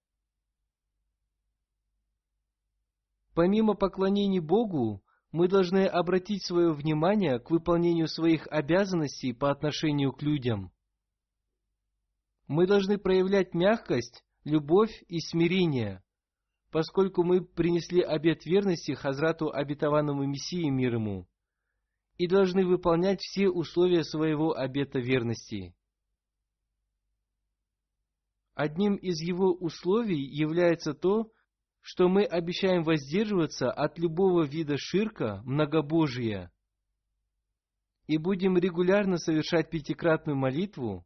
Помимо 3.34 3.76
поклонений 3.76 4.42
Богу, 4.42 5.02
мы 5.32 5.48
должны 5.48 5.86
обратить 5.86 6.46
свое 6.46 6.74
внимание 6.74 7.40
к 7.40 7.50
выполнению 7.50 8.10
своих 8.10 8.46
обязанностей 8.48 9.32
по 9.32 9.50
отношению 9.52 10.12
к 10.12 10.22
людям. 10.22 10.74
Мы 12.48 12.68
должны 12.68 12.98
проявлять 12.98 13.54
мягкость, 13.54 14.22
любовь 14.44 15.02
и 15.08 15.22
смирение, 15.22 16.04
поскольку 16.72 17.24
мы 17.24 17.40
принесли 17.40 18.02
обет 18.02 18.46
верности 18.46 18.92
Хазрату 18.92 19.50
обетованному 19.50 20.26
Мессии 20.26 20.70
мир 20.70 20.96
ему 20.96 21.26
и 22.18 22.28
должны 22.28 22.66
выполнять 22.66 23.22
все 23.22 23.50
условия 23.50 24.04
своего 24.04 24.54
обета 24.56 25.00
верности. 25.00 25.76
Одним 28.54 28.96
из 28.96 29.20
его 29.20 29.52
условий 29.54 30.24
является 30.24 30.94
то, 30.94 31.32
что 31.82 32.08
мы 32.08 32.24
обещаем 32.24 32.84
воздерживаться 32.84 33.72
от 33.72 33.98
любого 33.98 34.44
вида 34.44 34.78
ширка, 34.78 35.42
многобожия, 35.44 36.52
и 38.08 38.18
будем 38.18 38.58
регулярно 38.58 39.18
совершать 39.18 39.70
пятикратную 39.70 40.38
молитву, 40.38 41.06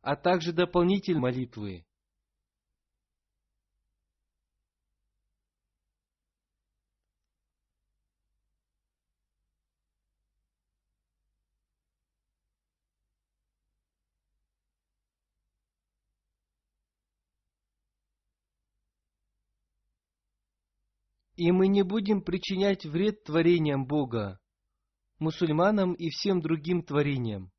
а 0.00 0.16
также 0.16 0.52
дополнительные 0.52 1.20
молитвы. 1.20 1.84
И 21.36 21.52
мы 21.52 21.68
не 21.68 21.82
будем 21.82 22.22
причинять 22.22 22.86
вред 22.86 23.24
творениям 23.24 23.86
Бога, 23.86 24.40
мусульманам 25.18 25.92
и 25.92 26.08
всем 26.08 26.40
другим 26.40 26.82
творениям. 26.82 27.52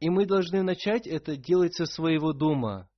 И 0.00 0.10
мы 0.10 0.26
должны 0.26 0.62
начать 0.62 1.06
это 1.06 1.36
делать 1.36 1.74
со 1.74 1.86
своего 1.86 2.34
дома. 2.34 2.90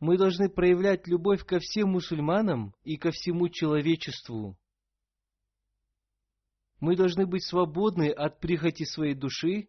Мы 0.00 0.16
должны 0.16 0.48
проявлять 0.48 1.06
любовь 1.06 1.44
ко 1.44 1.58
всем 1.58 1.90
мусульманам 1.90 2.74
и 2.84 2.96
ко 2.96 3.10
всему 3.10 3.50
человечеству. 3.50 4.58
Мы 6.80 6.96
должны 6.96 7.26
быть 7.26 7.44
свободны 7.44 8.10
от 8.10 8.40
прихоти 8.40 8.84
своей 8.84 9.14
души. 9.14 9.68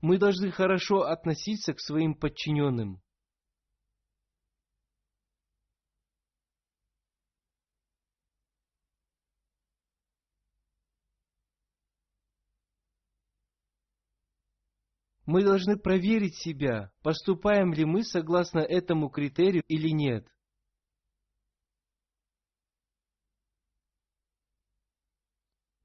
Мы 0.00 0.18
должны 0.18 0.50
хорошо 0.50 1.02
относиться 1.02 1.74
к 1.74 1.80
своим 1.80 2.14
подчиненным. 2.14 3.01
Мы 15.24 15.44
должны 15.44 15.76
проверить 15.76 16.36
себя, 16.36 16.90
поступаем 17.02 17.72
ли 17.72 17.84
мы 17.84 18.02
согласно 18.02 18.58
этому 18.58 19.08
критерию 19.08 19.62
или 19.68 19.90
нет. 19.90 20.26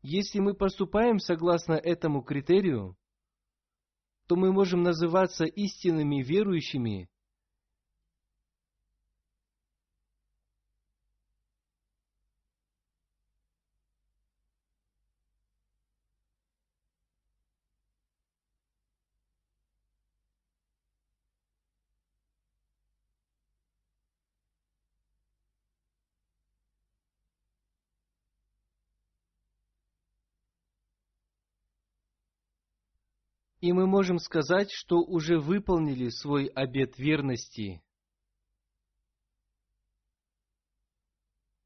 Если 0.02 0.40
мы 0.40 0.54
поступаем 0.54 1.20
согласно 1.20 1.74
этому 1.74 2.24
критерию, 2.24 2.98
то 4.28 4.36
мы 4.36 4.52
можем 4.52 4.82
называться 4.82 5.46
истинными 5.46 6.24
верующими 6.24 7.10
и 33.68 33.74
мы 33.74 33.86
можем 33.86 34.18
сказать, 34.18 34.72
что 34.72 35.00
уже 35.00 35.38
выполнили 35.40 36.08
свой 36.08 36.46
обет 36.46 36.98
верности. 36.98 37.84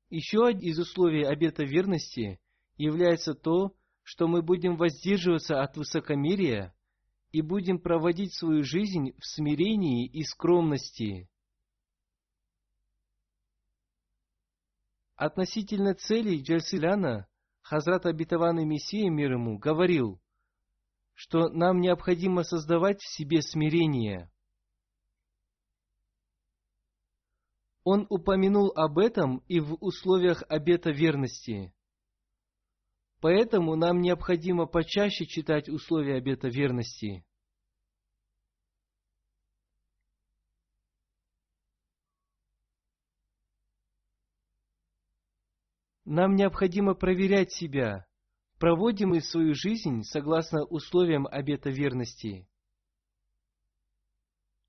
Еще 0.09 0.47
один 0.47 0.71
из 0.71 0.79
условий 0.79 1.23
обета 1.23 1.63
верности 1.63 2.39
является 2.75 3.35
то, 3.35 3.75
что 4.01 4.27
мы 4.27 4.41
будем 4.41 4.77
воздерживаться 4.77 5.61
от 5.61 5.77
высокомерия 5.77 6.75
и 7.31 7.43
будем 7.43 7.77
проводить 7.77 8.33
свою 8.33 8.63
жизнь 8.63 9.13
в 9.19 9.23
смирении 9.23 10.07
и 10.07 10.23
скромности. 10.23 11.29
Относительно 15.13 15.93
целей 15.93 16.41
Джальсиляна 16.41 17.27
Хазрат 17.61 18.07
Обетованный 18.07 18.65
Мессия 18.65 19.07
мир 19.11 19.33
ему 19.33 19.59
говорил– 19.59 20.19
что 21.13 21.49
нам 21.49 21.81
необходимо 21.81 22.43
создавать 22.43 23.01
в 23.01 23.15
себе 23.15 23.41
смирение. 23.41 24.31
Он 27.83 28.05
упомянул 28.09 28.71
об 28.75 28.99
этом 28.99 29.39
и 29.47 29.59
в 29.59 29.75
условиях 29.81 30.43
обета 30.49 30.91
верности. 30.91 31.73
Поэтому 33.19 33.75
нам 33.75 34.01
необходимо 34.01 34.65
почаще 34.65 35.25
читать 35.25 35.69
условия 35.69 36.15
обета 36.17 36.47
верности. 36.47 37.23
Нам 46.03 46.35
необходимо 46.35 46.95
проверять 46.95 47.53
себя, 47.53 48.07
проводим 48.61 49.09
мы 49.09 49.21
свою 49.21 49.55
жизнь 49.55 50.03
согласно 50.03 50.63
условиям 50.63 51.25
обета 51.25 51.71
верности. 51.71 52.47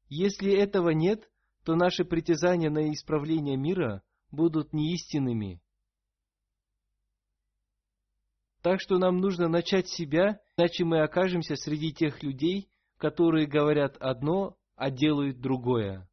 Если 0.09 0.51
этого 0.51 0.89
нет, 0.91 1.31
то 1.63 1.75
наши 1.75 2.03
притязания 2.03 2.71
на 2.71 2.91
исправление 2.91 3.59
мира 3.59 4.03
будут 4.31 4.73
неистинными. 4.73 5.61
Так 8.63 8.81
что 8.81 8.97
нам 8.97 9.19
нужно 9.19 9.49
начать 9.49 9.89
себя, 9.91 10.41
иначе 10.57 10.85
мы 10.85 11.03
окажемся 11.03 11.55
среди 11.57 11.93
тех 11.93 12.23
людей, 12.23 12.71
которые 12.97 13.47
говорят 13.47 13.99
одно, 13.99 14.57
а 14.75 14.91
делают 14.91 15.43
другое. 15.43 16.09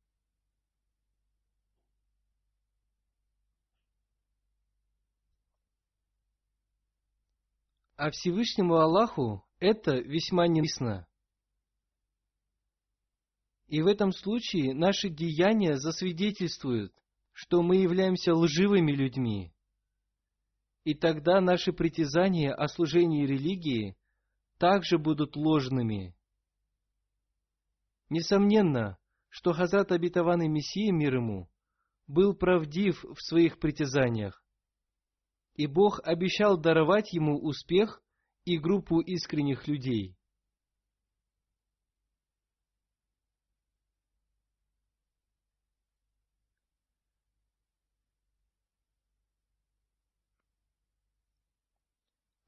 А 8.01 8.11
Всевышнему 8.11 8.75
Аллаху 8.77 9.45
это 9.59 9.97
весьма 9.97 10.47
ненавистно. 10.47 11.05
И 13.67 13.81
в 13.81 13.87
этом 13.87 14.13
случае 14.13 14.73
наши 14.73 15.09
деяния 15.09 15.75
засвидетельствуют, 15.75 16.93
что 17.33 17.61
мы 17.61 17.75
являемся 17.75 18.33
лживыми 18.33 18.93
людьми. 18.93 19.53
И 20.85 20.93
тогда 20.93 21.41
наши 21.41 21.73
притязания 21.73 22.53
о 22.53 22.69
служении 22.69 23.25
религии 23.25 23.97
также 24.59 24.97
будут 24.97 25.35
ложными. 25.35 26.15
Несомненно, 28.07 28.97
что 29.27 29.51
Хазрат 29.51 29.91
обетованный 29.91 30.47
Мессия 30.47 30.93
мир 30.93 31.15
ему 31.15 31.49
был 32.07 32.33
правдив 32.33 33.03
в 33.03 33.19
своих 33.21 33.59
притязаниях, 33.59 34.41
и 35.59 35.67
Бог 35.67 35.99
обещал 36.05 36.57
даровать 36.57 37.11
ему 37.11 37.37
успех 37.37 38.01
и 38.45 38.57
группу 38.57 39.01
искренних 39.01 39.67
людей. 39.67 40.15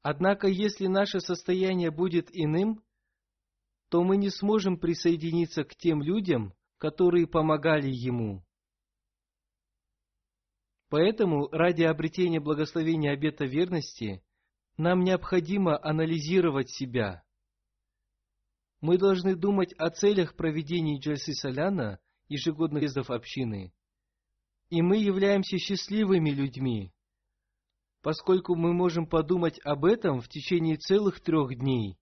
Однако, 0.00 0.48
если 0.48 0.86
наше 0.86 1.20
состояние 1.20 1.90
будет 1.90 2.30
иным, 2.32 2.82
то 3.90 4.02
мы 4.02 4.16
не 4.16 4.30
сможем 4.30 4.78
присоединиться 4.78 5.64
к 5.64 5.76
тем 5.76 6.00
людям, 6.00 6.54
которые 6.78 7.26
помогали 7.26 7.90
ему. 7.90 8.42
Поэтому 10.92 11.48
ради 11.48 11.84
обретения 11.84 12.38
благословения 12.38 13.12
обета 13.12 13.46
верности 13.46 14.22
нам 14.76 15.04
необходимо 15.04 15.82
анализировать 15.82 16.68
себя. 16.68 17.24
Мы 18.82 18.98
должны 18.98 19.34
думать 19.34 19.72
о 19.78 19.88
целях 19.88 20.36
проведения 20.36 20.98
Джальсы 20.98 21.32
Соляна, 21.32 21.98
ежегодных 22.28 22.82
съездов 22.82 23.08
общины. 23.08 23.72
И 24.68 24.82
мы 24.82 24.98
являемся 24.98 25.56
счастливыми 25.56 26.28
людьми, 26.28 26.92
поскольку 28.02 28.54
мы 28.54 28.74
можем 28.74 29.06
подумать 29.06 29.58
об 29.64 29.86
этом 29.86 30.20
в 30.20 30.28
течение 30.28 30.76
целых 30.76 31.22
трех 31.22 31.58
дней. 31.58 31.96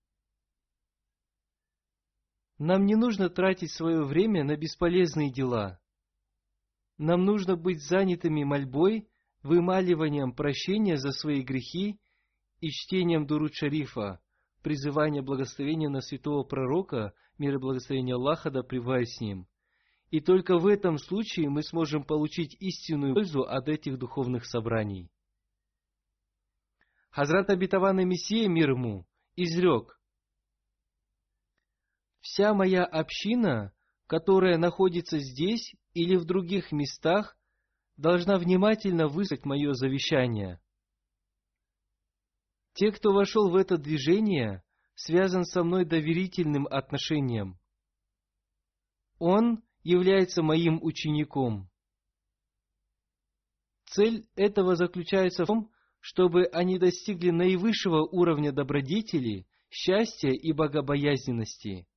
Нам 2.57 2.85
не 2.85 2.95
нужно 2.95 3.29
тратить 3.29 3.71
свое 3.71 4.03
время 4.03 4.43
на 4.43 4.57
бесполезные 4.57 5.31
дела. 5.31 5.80
Нам 7.01 7.25
нужно 7.25 7.55
быть 7.55 7.81
занятыми 7.81 8.43
мольбой, 8.43 9.09
вымаливанием 9.41 10.33
прощения 10.33 10.97
за 10.97 11.11
свои 11.11 11.41
грехи 11.41 11.99
и 12.59 12.69
чтением 12.69 13.25
Дурут 13.25 13.55
Шарифа, 13.55 14.21
призывание 14.61 15.23
благословения 15.23 15.89
на 15.89 16.01
святого 16.01 16.43
пророка, 16.43 17.15
мир 17.39 17.55
и 17.55 17.57
благословение 17.57 18.13
Аллаха 18.13 18.51
да 18.51 18.61
пребывает 18.61 19.09
с 19.09 19.19
ним. 19.19 19.47
И 20.11 20.19
только 20.19 20.59
в 20.59 20.67
этом 20.67 20.99
случае 20.99 21.49
мы 21.49 21.63
сможем 21.63 22.03
получить 22.03 22.55
истинную 22.59 23.15
пользу 23.15 23.45
от 23.45 23.67
этих 23.67 23.97
духовных 23.97 24.45
собраний. 24.45 25.09
Хазрат 27.09 27.49
обетованный 27.49 28.05
Мессия 28.05 28.47
мир 28.47 28.73
ему 28.73 29.07
изрек, 29.35 29.99
«Вся 32.19 32.53
моя 32.53 32.85
община, 32.85 33.73
которая 34.05 34.59
находится 34.59 35.17
здесь 35.17 35.73
или 35.93 36.15
в 36.15 36.25
других 36.25 36.71
местах, 36.71 37.37
должна 37.97 38.37
внимательно 38.37 39.07
выслать 39.07 39.45
мое 39.45 39.73
завещание. 39.73 40.59
Те, 42.73 42.91
кто 42.91 43.11
вошел 43.11 43.49
в 43.49 43.55
это 43.55 43.77
движение, 43.77 44.63
связан 44.95 45.43
со 45.45 45.63
мной 45.63 45.85
доверительным 45.85 46.67
отношением. 46.67 47.59
Он 49.19 49.63
является 49.83 50.41
моим 50.41 50.79
учеником. 50.81 51.69
Цель 53.85 54.27
этого 54.35 54.75
заключается 54.75 55.43
в 55.43 55.47
том, 55.47 55.71
чтобы 55.99 56.45
они 56.45 56.79
достигли 56.79 57.29
наивысшего 57.29 58.03
уровня 58.03 58.51
добродетели, 58.51 59.47
счастья 59.69 60.29
и 60.29 60.51
богобоязненности, 60.51 61.87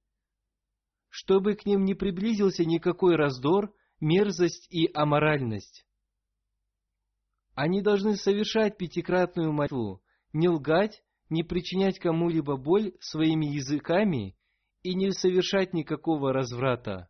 чтобы 1.09 1.55
к 1.55 1.64
ним 1.66 1.84
не 1.84 1.95
приблизился 1.95 2.64
никакой 2.64 3.16
раздор, 3.16 3.74
мерзость 4.01 4.66
и 4.70 4.90
аморальность. 4.92 5.86
Они 7.55 7.82
должны 7.82 8.16
совершать 8.16 8.76
пятикратную 8.76 9.53
молитву, 9.53 10.03
не 10.32 10.49
лгать, 10.49 11.03
не 11.30 11.42
причинять 11.42 11.99
кому-либо 11.99 12.57
боль 12.57 12.92
своими 13.01 13.47
языками 13.47 14.36
и 14.82 14.95
не 14.95 15.12
совершать 15.12 15.72
никакого 15.72 16.32
разврата. 16.32 17.09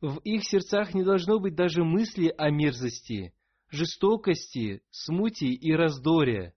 В 0.00 0.18
их 0.20 0.44
сердцах 0.44 0.94
не 0.94 1.04
должно 1.04 1.38
быть 1.38 1.54
даже 1.54 1.84
мысли 1.84 2.34
о 2.36 2.50
мерзости, 2.50 3.34
жестокости, 3.68 4.82
смуте 4.90 5.46
и 5.46 5.72
раздоре. 5.72 6.54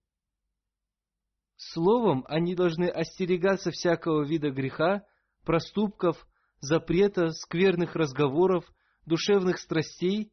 Словом, 1.56 2.26
они 2.28 2.56
должны 2.56 2.86
остерегаться 2.86 3.72
всякого 3.72 4.24
вида 4.24 4.50
греха, 4.50 5.06
проступков, 5.44 6.26
запрета, 6.62 7.30
скверных 7.30 7.95
разговоров, 7.95 8.66
душевных 9.05 9.60
страстей 9.60 10.32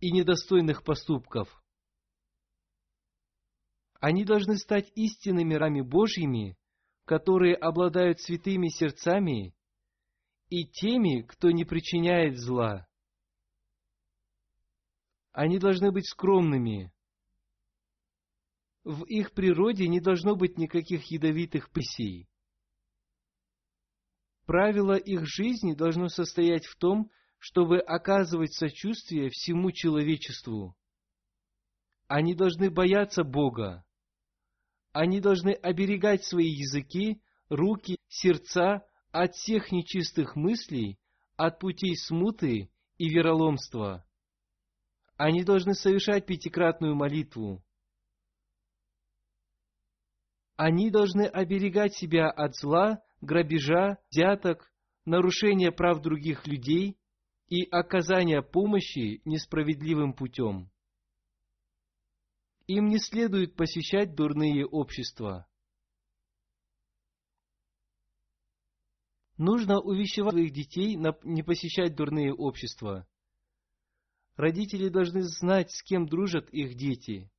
и 0.00 0.10
недостойных 0.10 0.82
поступков. 0.82 1.48
Они 4.00 4.24
должны 4.24 4.56
стать 4.56 4.90
истинными 4.94 5.54
рами 5.54 5.80
Божьими, 5.80 6.56
которые 7.04 7.54
обладают 7.54 8.20
святыми 8.20 8.68
сердцами 8.68 9.54
и 10.48 10.64
теми, 10.66 11.22
кто 11.22 11.50
не 11.50 11.64
причиняет 11.64 12.38
зла. 12.38 12.86
Они 15.32 15.58
должны 15.58 15.92
быть 15.92 16.08
скромными. 16.08 16.92
В 18.84 19.04
их 19.04 19.32
природе 19.32 19.88
не 19.88 20.00
должно 20.00 20.36
быть 20.36 20.58
никаких 20.58 21.10
ядовитых 21.10 21.70
присей. 21.70 22.28
Правило 24.46 24.96
их 24.96 25.26
жизни 25.26 25.74
должно 25.74 26.08
состоять 26.08 26.66
в 26.66 26.76
том, 26.76 27.10
чтобы 27.38 27.78
оказывать 27.78 28.54
сочувствие 28.54 29.28
всему 29.30 29.72
человечеству. 29.72 30.76
Они 32.08 32.34
должны 32.34 32.70
бояться 32.70 33.24
Бога. 33.24 33.84
Они 34.92 35.20
должны 35.20 35.50
оберегать 35.50 36.24
свои 36.24 36.48
языки, 36.48 37.20
руки, 37.48 37.98
сердца 38.08 38.86
от 39.10 39.34
всех 39.34 39.72
нечистых 39.72 40.36
мыслей, 40.36 40.98
от 41.36 41.58
путей 41.58 41.96
смуты 41.96 42.70
и 42.96 43.08
вероломства 43.08 44.06
они 45.16 45.44
должны 45.44 45.74
совершать 45.74 46.26
пятикратную 46.26 46.94
молитву. 46.94 47.62
Они 50.56 50.90
должны 50.90 51.22
оберегать 51.22 51.94
себя 51.94 52.30
от 52.30 52.54
зла, 52.54 53.02
грабежа, 53.20 53.98
взяток, 54.10 54.72
нарушения 55.04 55.72
прав 55.72 56.02
других 56.02 56.46
людей 56.46 56.98
и 57.48 57.64
оказания 57.64 58.42
помощи 58.42 59.20
несправедливым 59.24 60.12
путем. 60.12 60.70
Им 62.66 62.88
не 62.88 62.98
следует 62.98 63.54
посещать 63.54 64.14
дурные 64.14 64.66
общества. 64.66 65.46
Нужно 69.38 69.80
увещевать 69.80 70.32
своих 70.32 70.52
детей 70.52 70.96
не 71.22 71.42
посещать 71.42 71.94
дурные 71.94 72.32
общества. 72.32 73.06
Родители 74.36 74.88
должны 74.88 75.22
знать, 75.22 75.70
с 75.70 75.82
кем 75.82 76.06
дружат 76.06 76.48
их 76.50 76.74
дети. 76.74 77.30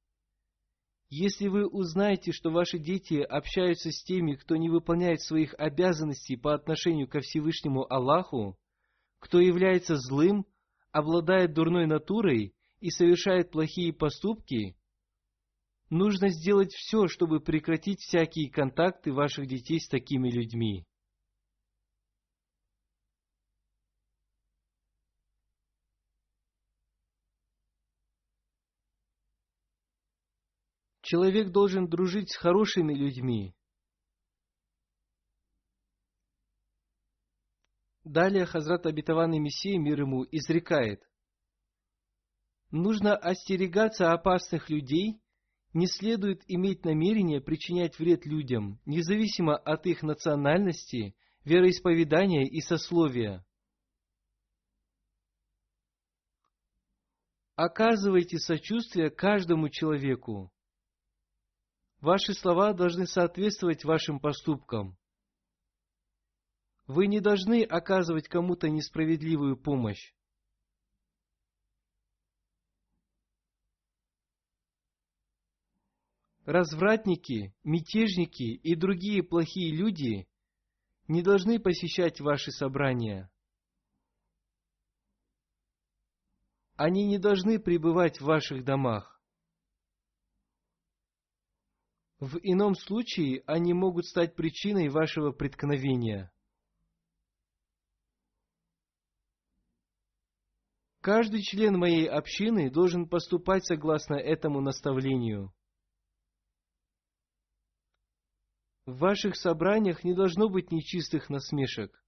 Если 1.09 1.47
вы 1.47 1.67
узнаете, 1.67 2.33
что 2.33 2.49
ваши 2.49 2.79
дети 2.79 3.15
общаются 3.15 3.91
с 3.91 4.03
теми, 4.03 4.35
кто 4.35 4.57
не 4.57 4.69
выполняет 4.69 5.21
своих 5.21 5.55
обязанностей 5.57 6.35
по 6.35 6.53
отношению 6.53 7.07
ко 7.07 7.21
Всевышнему 7.21 7.85
Аллаху, 7.91 8.57
кто 9.19 9.39
является 9.39 9.95
злым, 9.95 10.45
обладает 10.91 11.53
дурной 11.53 11.87
натурой 11.87 12.53
и 12.81 12.89
совершает 12.89 13.51
плохие 13.51 13.93
поступки, 13.93 14.75
нужно 15.89 16.27
сделать 16.29 16.73
все, 16.73 17.07
чтобы 17.07 17.39
прекратить 17.39 18.01
всякие 18.01 18.51
контакты 18.51 19.13
ваших 19.13 19.47
детей 19.47 19.79
с 19.79 19.87
такими 19.87 20.29
людьми. 20.29 20.85
Человек 31.07 31.53
должен 31.53 31.87
дружить 31.87 32.33
с 32.33 32.35
хорошими 32.35 32.93
людьми. 32.93 33.55
Далее 38.03 38.45
Хазрат 38.45 38.85
Обетованный 38.85 39.39
Мессия 39.39 39.79
мир 39.79 40.01
ему 40.01 40.25
изрекает. 40.29 41.01
Нужно 42.71 43.15
остерегаться 43.15 44.11
опасных 44.11 44.69
людей, 44.69 45.21
не 45.71 45.87
следует 45.87 46.43
иметь 46.49 46.83
намерение 46.83 47.39
причинять 47.39 47.97
вред 47.97 48.25
людям, 48.25 48.81
независимо 48.85 49.55
от 49.55 49.85
их 49.85 50.03
национальности, 50.03 51.15
вероисповедания 51.45 52.43
и 52.43 52.59
сословия. 52.59 53.45
Оказывайте 57.55 58.39
сочувствие 58.39 59.09
каждому 59.09 59.69
человеку. 59.69 60.51
Ваши 62.07 62.33
слова 62.33 62.71
должны 62.71 63.05
соответствовать 63.05 63.83
вашим 63.83 64.21
поступкам. 64.21 64.97
Вы 66.85 67.07
не 67.07 67.19
должны 67.19 67.63
оказывать 67.63 68.29
кому-то 68.29 68.69
несправедливую 68.69 69.57
помощь. 69.57 70.13
Развратники, 76.45 77.53
мятежники 77.65 78.53
и 78.55 78.73
другие 78.75 79.21
плохие 79.21 79.75
люди 79.75 80.29
не 81.09 81.21
должны 81.21 81.59
посещать 81.59 82.21
ваши 82.21 82.51
собрания. 82.51 83.29
Они 86.77 87.05
не 87.05 87.17
должны 87.17 87.59
пребывать 87.59 88.21
в 88.21 88.23
ваших 88.23 88.63
домах. 88.63 89.16
В 92.19 92.37
ином 92.41 92.73
случае 92.73 93.43
они 93.45 93.73
могут 93.73 94.05
стать 94.05 94.35
причиной 94.35 94.89
вашего 94.89 95.31
преткновения. 95.31 96.31
Каждый 101.01 101.41
член 101.43 101.77
моей 101.77 102.07
общины 102.07 102.71
должен 102.71 103.07
поступать 103.07 103.65
согласно 103.65 104.15
этому 104.15 104.61
наставлению. 104.61 105.53
В 108.85 108.97
ваших 108.97 109.35
собраниях 109.35 110.03
не 110.03 110.15
должно 110.15 110.49
быть 110.49 110.71
нечистых 110.71 111.29
насмешек. 111.29 112.03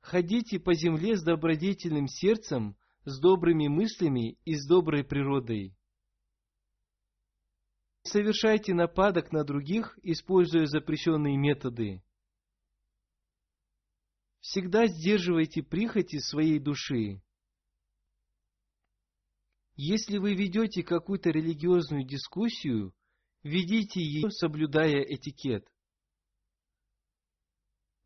Ходите 0.00 0.60
по 0.60 0.72
земле 0.72 1.16
с 1.16 1.22
добродетельным 1.22 2.06
сердцем, 2.06 2.76
с 3.04 3.18
добрыми 3.18 3.66
мыслями 3.66 4.38
и 4.44 4.54
с 4.54 4.66
доброй 4.66 5.04
природой. 5.04 5.77
Совершайте 8.02 8.74
нападок 8.74 9.32
на 9.32 9.44
других, 9.44 9.98
используя 10.02 10.66
запрещенные 10.66 11.36
методы. 11.36 12.02
Всегда 14.40 14.86
сдерживайте 14.86 15.62
прихоти 15.62 16.18
своей 16.18 16.58
души. 16.58 17.22
Если 19.74 20.18
вы 20.18 20.34
ведете 20.34 20.82
какую-то 20.82 21.30
религиозную 21.30 22.04
дискуссию, 22.04 22.94
ведите 23.42 24.00
ее, 24.00 24.30
соблюдая 24.30 25.02
этикет. 25.02 25.68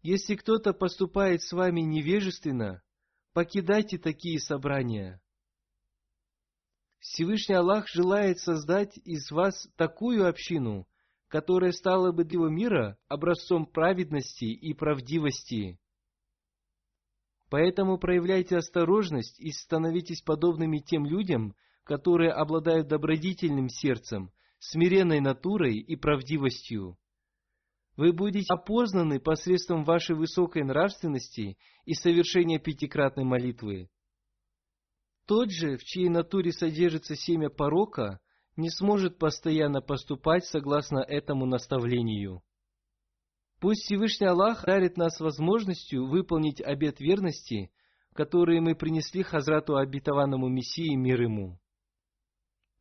Если 0.03 0.35
кто-то 0.35 0.73
поступает 0.73 1.43
с 1.43 1.53
вами 1.53 1.81
невежественно, 1.81 2.83
покидайте 3.33 3.99
такие 3.99 4.41
собрания. 4.41 5.23
Всевышний 7.03 7.57
Аллах 7.57 7.89
желает 7.89 8.39
создать 8.39 8.97
из 8.99 9.33
вас 9.33 9.69
такую 9.77 10.29
общину, 10.29 10.87
которая 11.27 11.73
стала 11.73 12.13
бы 12.13 12.23
для 12.23 12.39
его 12.39 12.49
мира 12.49 12.97
образцом 13.09 13.67
праведности 13.67 14.45
и 14.45 14.73
правдивости. 14.73 15.81
Поэтому 17.51 17.99
проявляйте 17.99 18.57
осторожность 18.57 19.41
и 19.41 19.51
становитесь 19.51 20.23
подобными 20.23 20.79
тем 20.79 21.05
людям, 21.05 21.57
которые 21.83 22.31
обладают 22.31 22.87
добродетельным 22.87 23.69
сердцем, 23.69 24.31
смиренной 24.61 25.19
натурой 25.19 25.79
и 25.79 25.97
правдивостью. 25.97 26.97
Вы 27.97 28.13
будете 28.13 28.55
опознаны 28.55 29.19
посредством 29.19 29.83
вашей 29.83 30.15
высокой 30.15 30.63
нравственности 30.63 31.59
и 31.85 31.95
совершения 31.95 32.61
пятикратной 32.61 33.25
молитвы. 33.25 33.91
Тот 35.27 35.51
же, 35.51 35.77
в 35.77 35.85
чьей 35.85 36.09
натуре 36.09 36.53
содержится 36.53 37.15
семя 37.15 37.49
порока, 37.49 38.21
не 38.57 38.71
сможет 38.71 39.19
постоянно 39.19 39.81
поступать 39.81 40.45
согласно 40.45 40.99
этому 40.99 41.47
наставлению. 41.47 42.43
Пусть 43.61 43.83
Всевышний 43.85 44.27
Аллах 44.27 44.65
дарит 44.65 44.97
нас 44.97 45.21
возможностью 45.21 46.07
выполнить 46.09 46.61
обет 46.61 47.01
верности, 47.01 47.71
который 48.13 48.61
мы 48.61 48.75
принесли 48.75 49.23
Хазрату 49.23 49.77
обетованному 49.77 50.49
Мессии 50.49 50.95
мир 50.97 51.23
ему. 51.23 51.61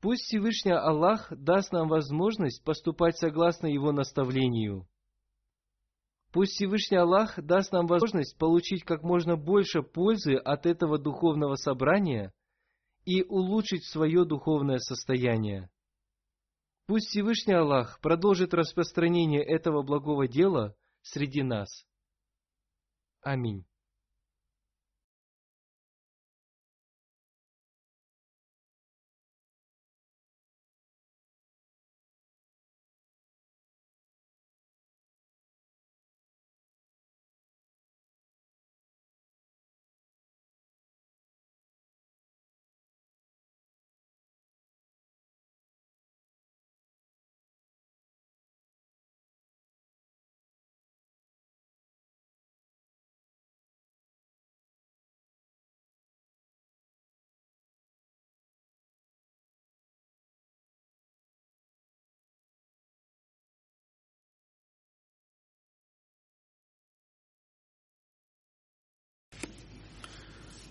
Пусть 0.01 0.23
Всевышний 0.23 0.73
Аллах 0.73 1.31
даст 1.31 1.71
нам 1.71 1.87
возможность 1.87 2.63
поступать 2.63 3.17
согласно 3.17 3.67
Его 3.67 3.91
наставлению. 3.91 4.87
Пусть 6.31 6.53
Всевышний 6.53 6.97
Аллах 6.97 7.37
даст 7.41 7.73
нам 7.73 7.87
возможность 7.87 8.37
получить 8.37 8.83
как 8.83 9.03
можно 9.03 9.35
больше 9.35 9.81
пользы 9.81 10.35
от 10.35 10.65
этого 10.65 10.97
духовного 10.97 11.55
собрания 11.55 12.33
и 13.03 13.23
улучшить 13.23 13.85
свое 13.85 14.23
духовное 14.23 14.77
состояние. 14.77 15.69
Пусть 16.87 17.07
Всевышний 17.07 17.53
Аллах 17.53 17.99
продолжит 17.99 18.53
распространение 18.53 19.43
этого 19.43 19.81
благого 19.81 20.27
дела 20.27 20.75
среди 21.01 21.43
нас. 21.43 21.85
Аминь. 23.21 23.65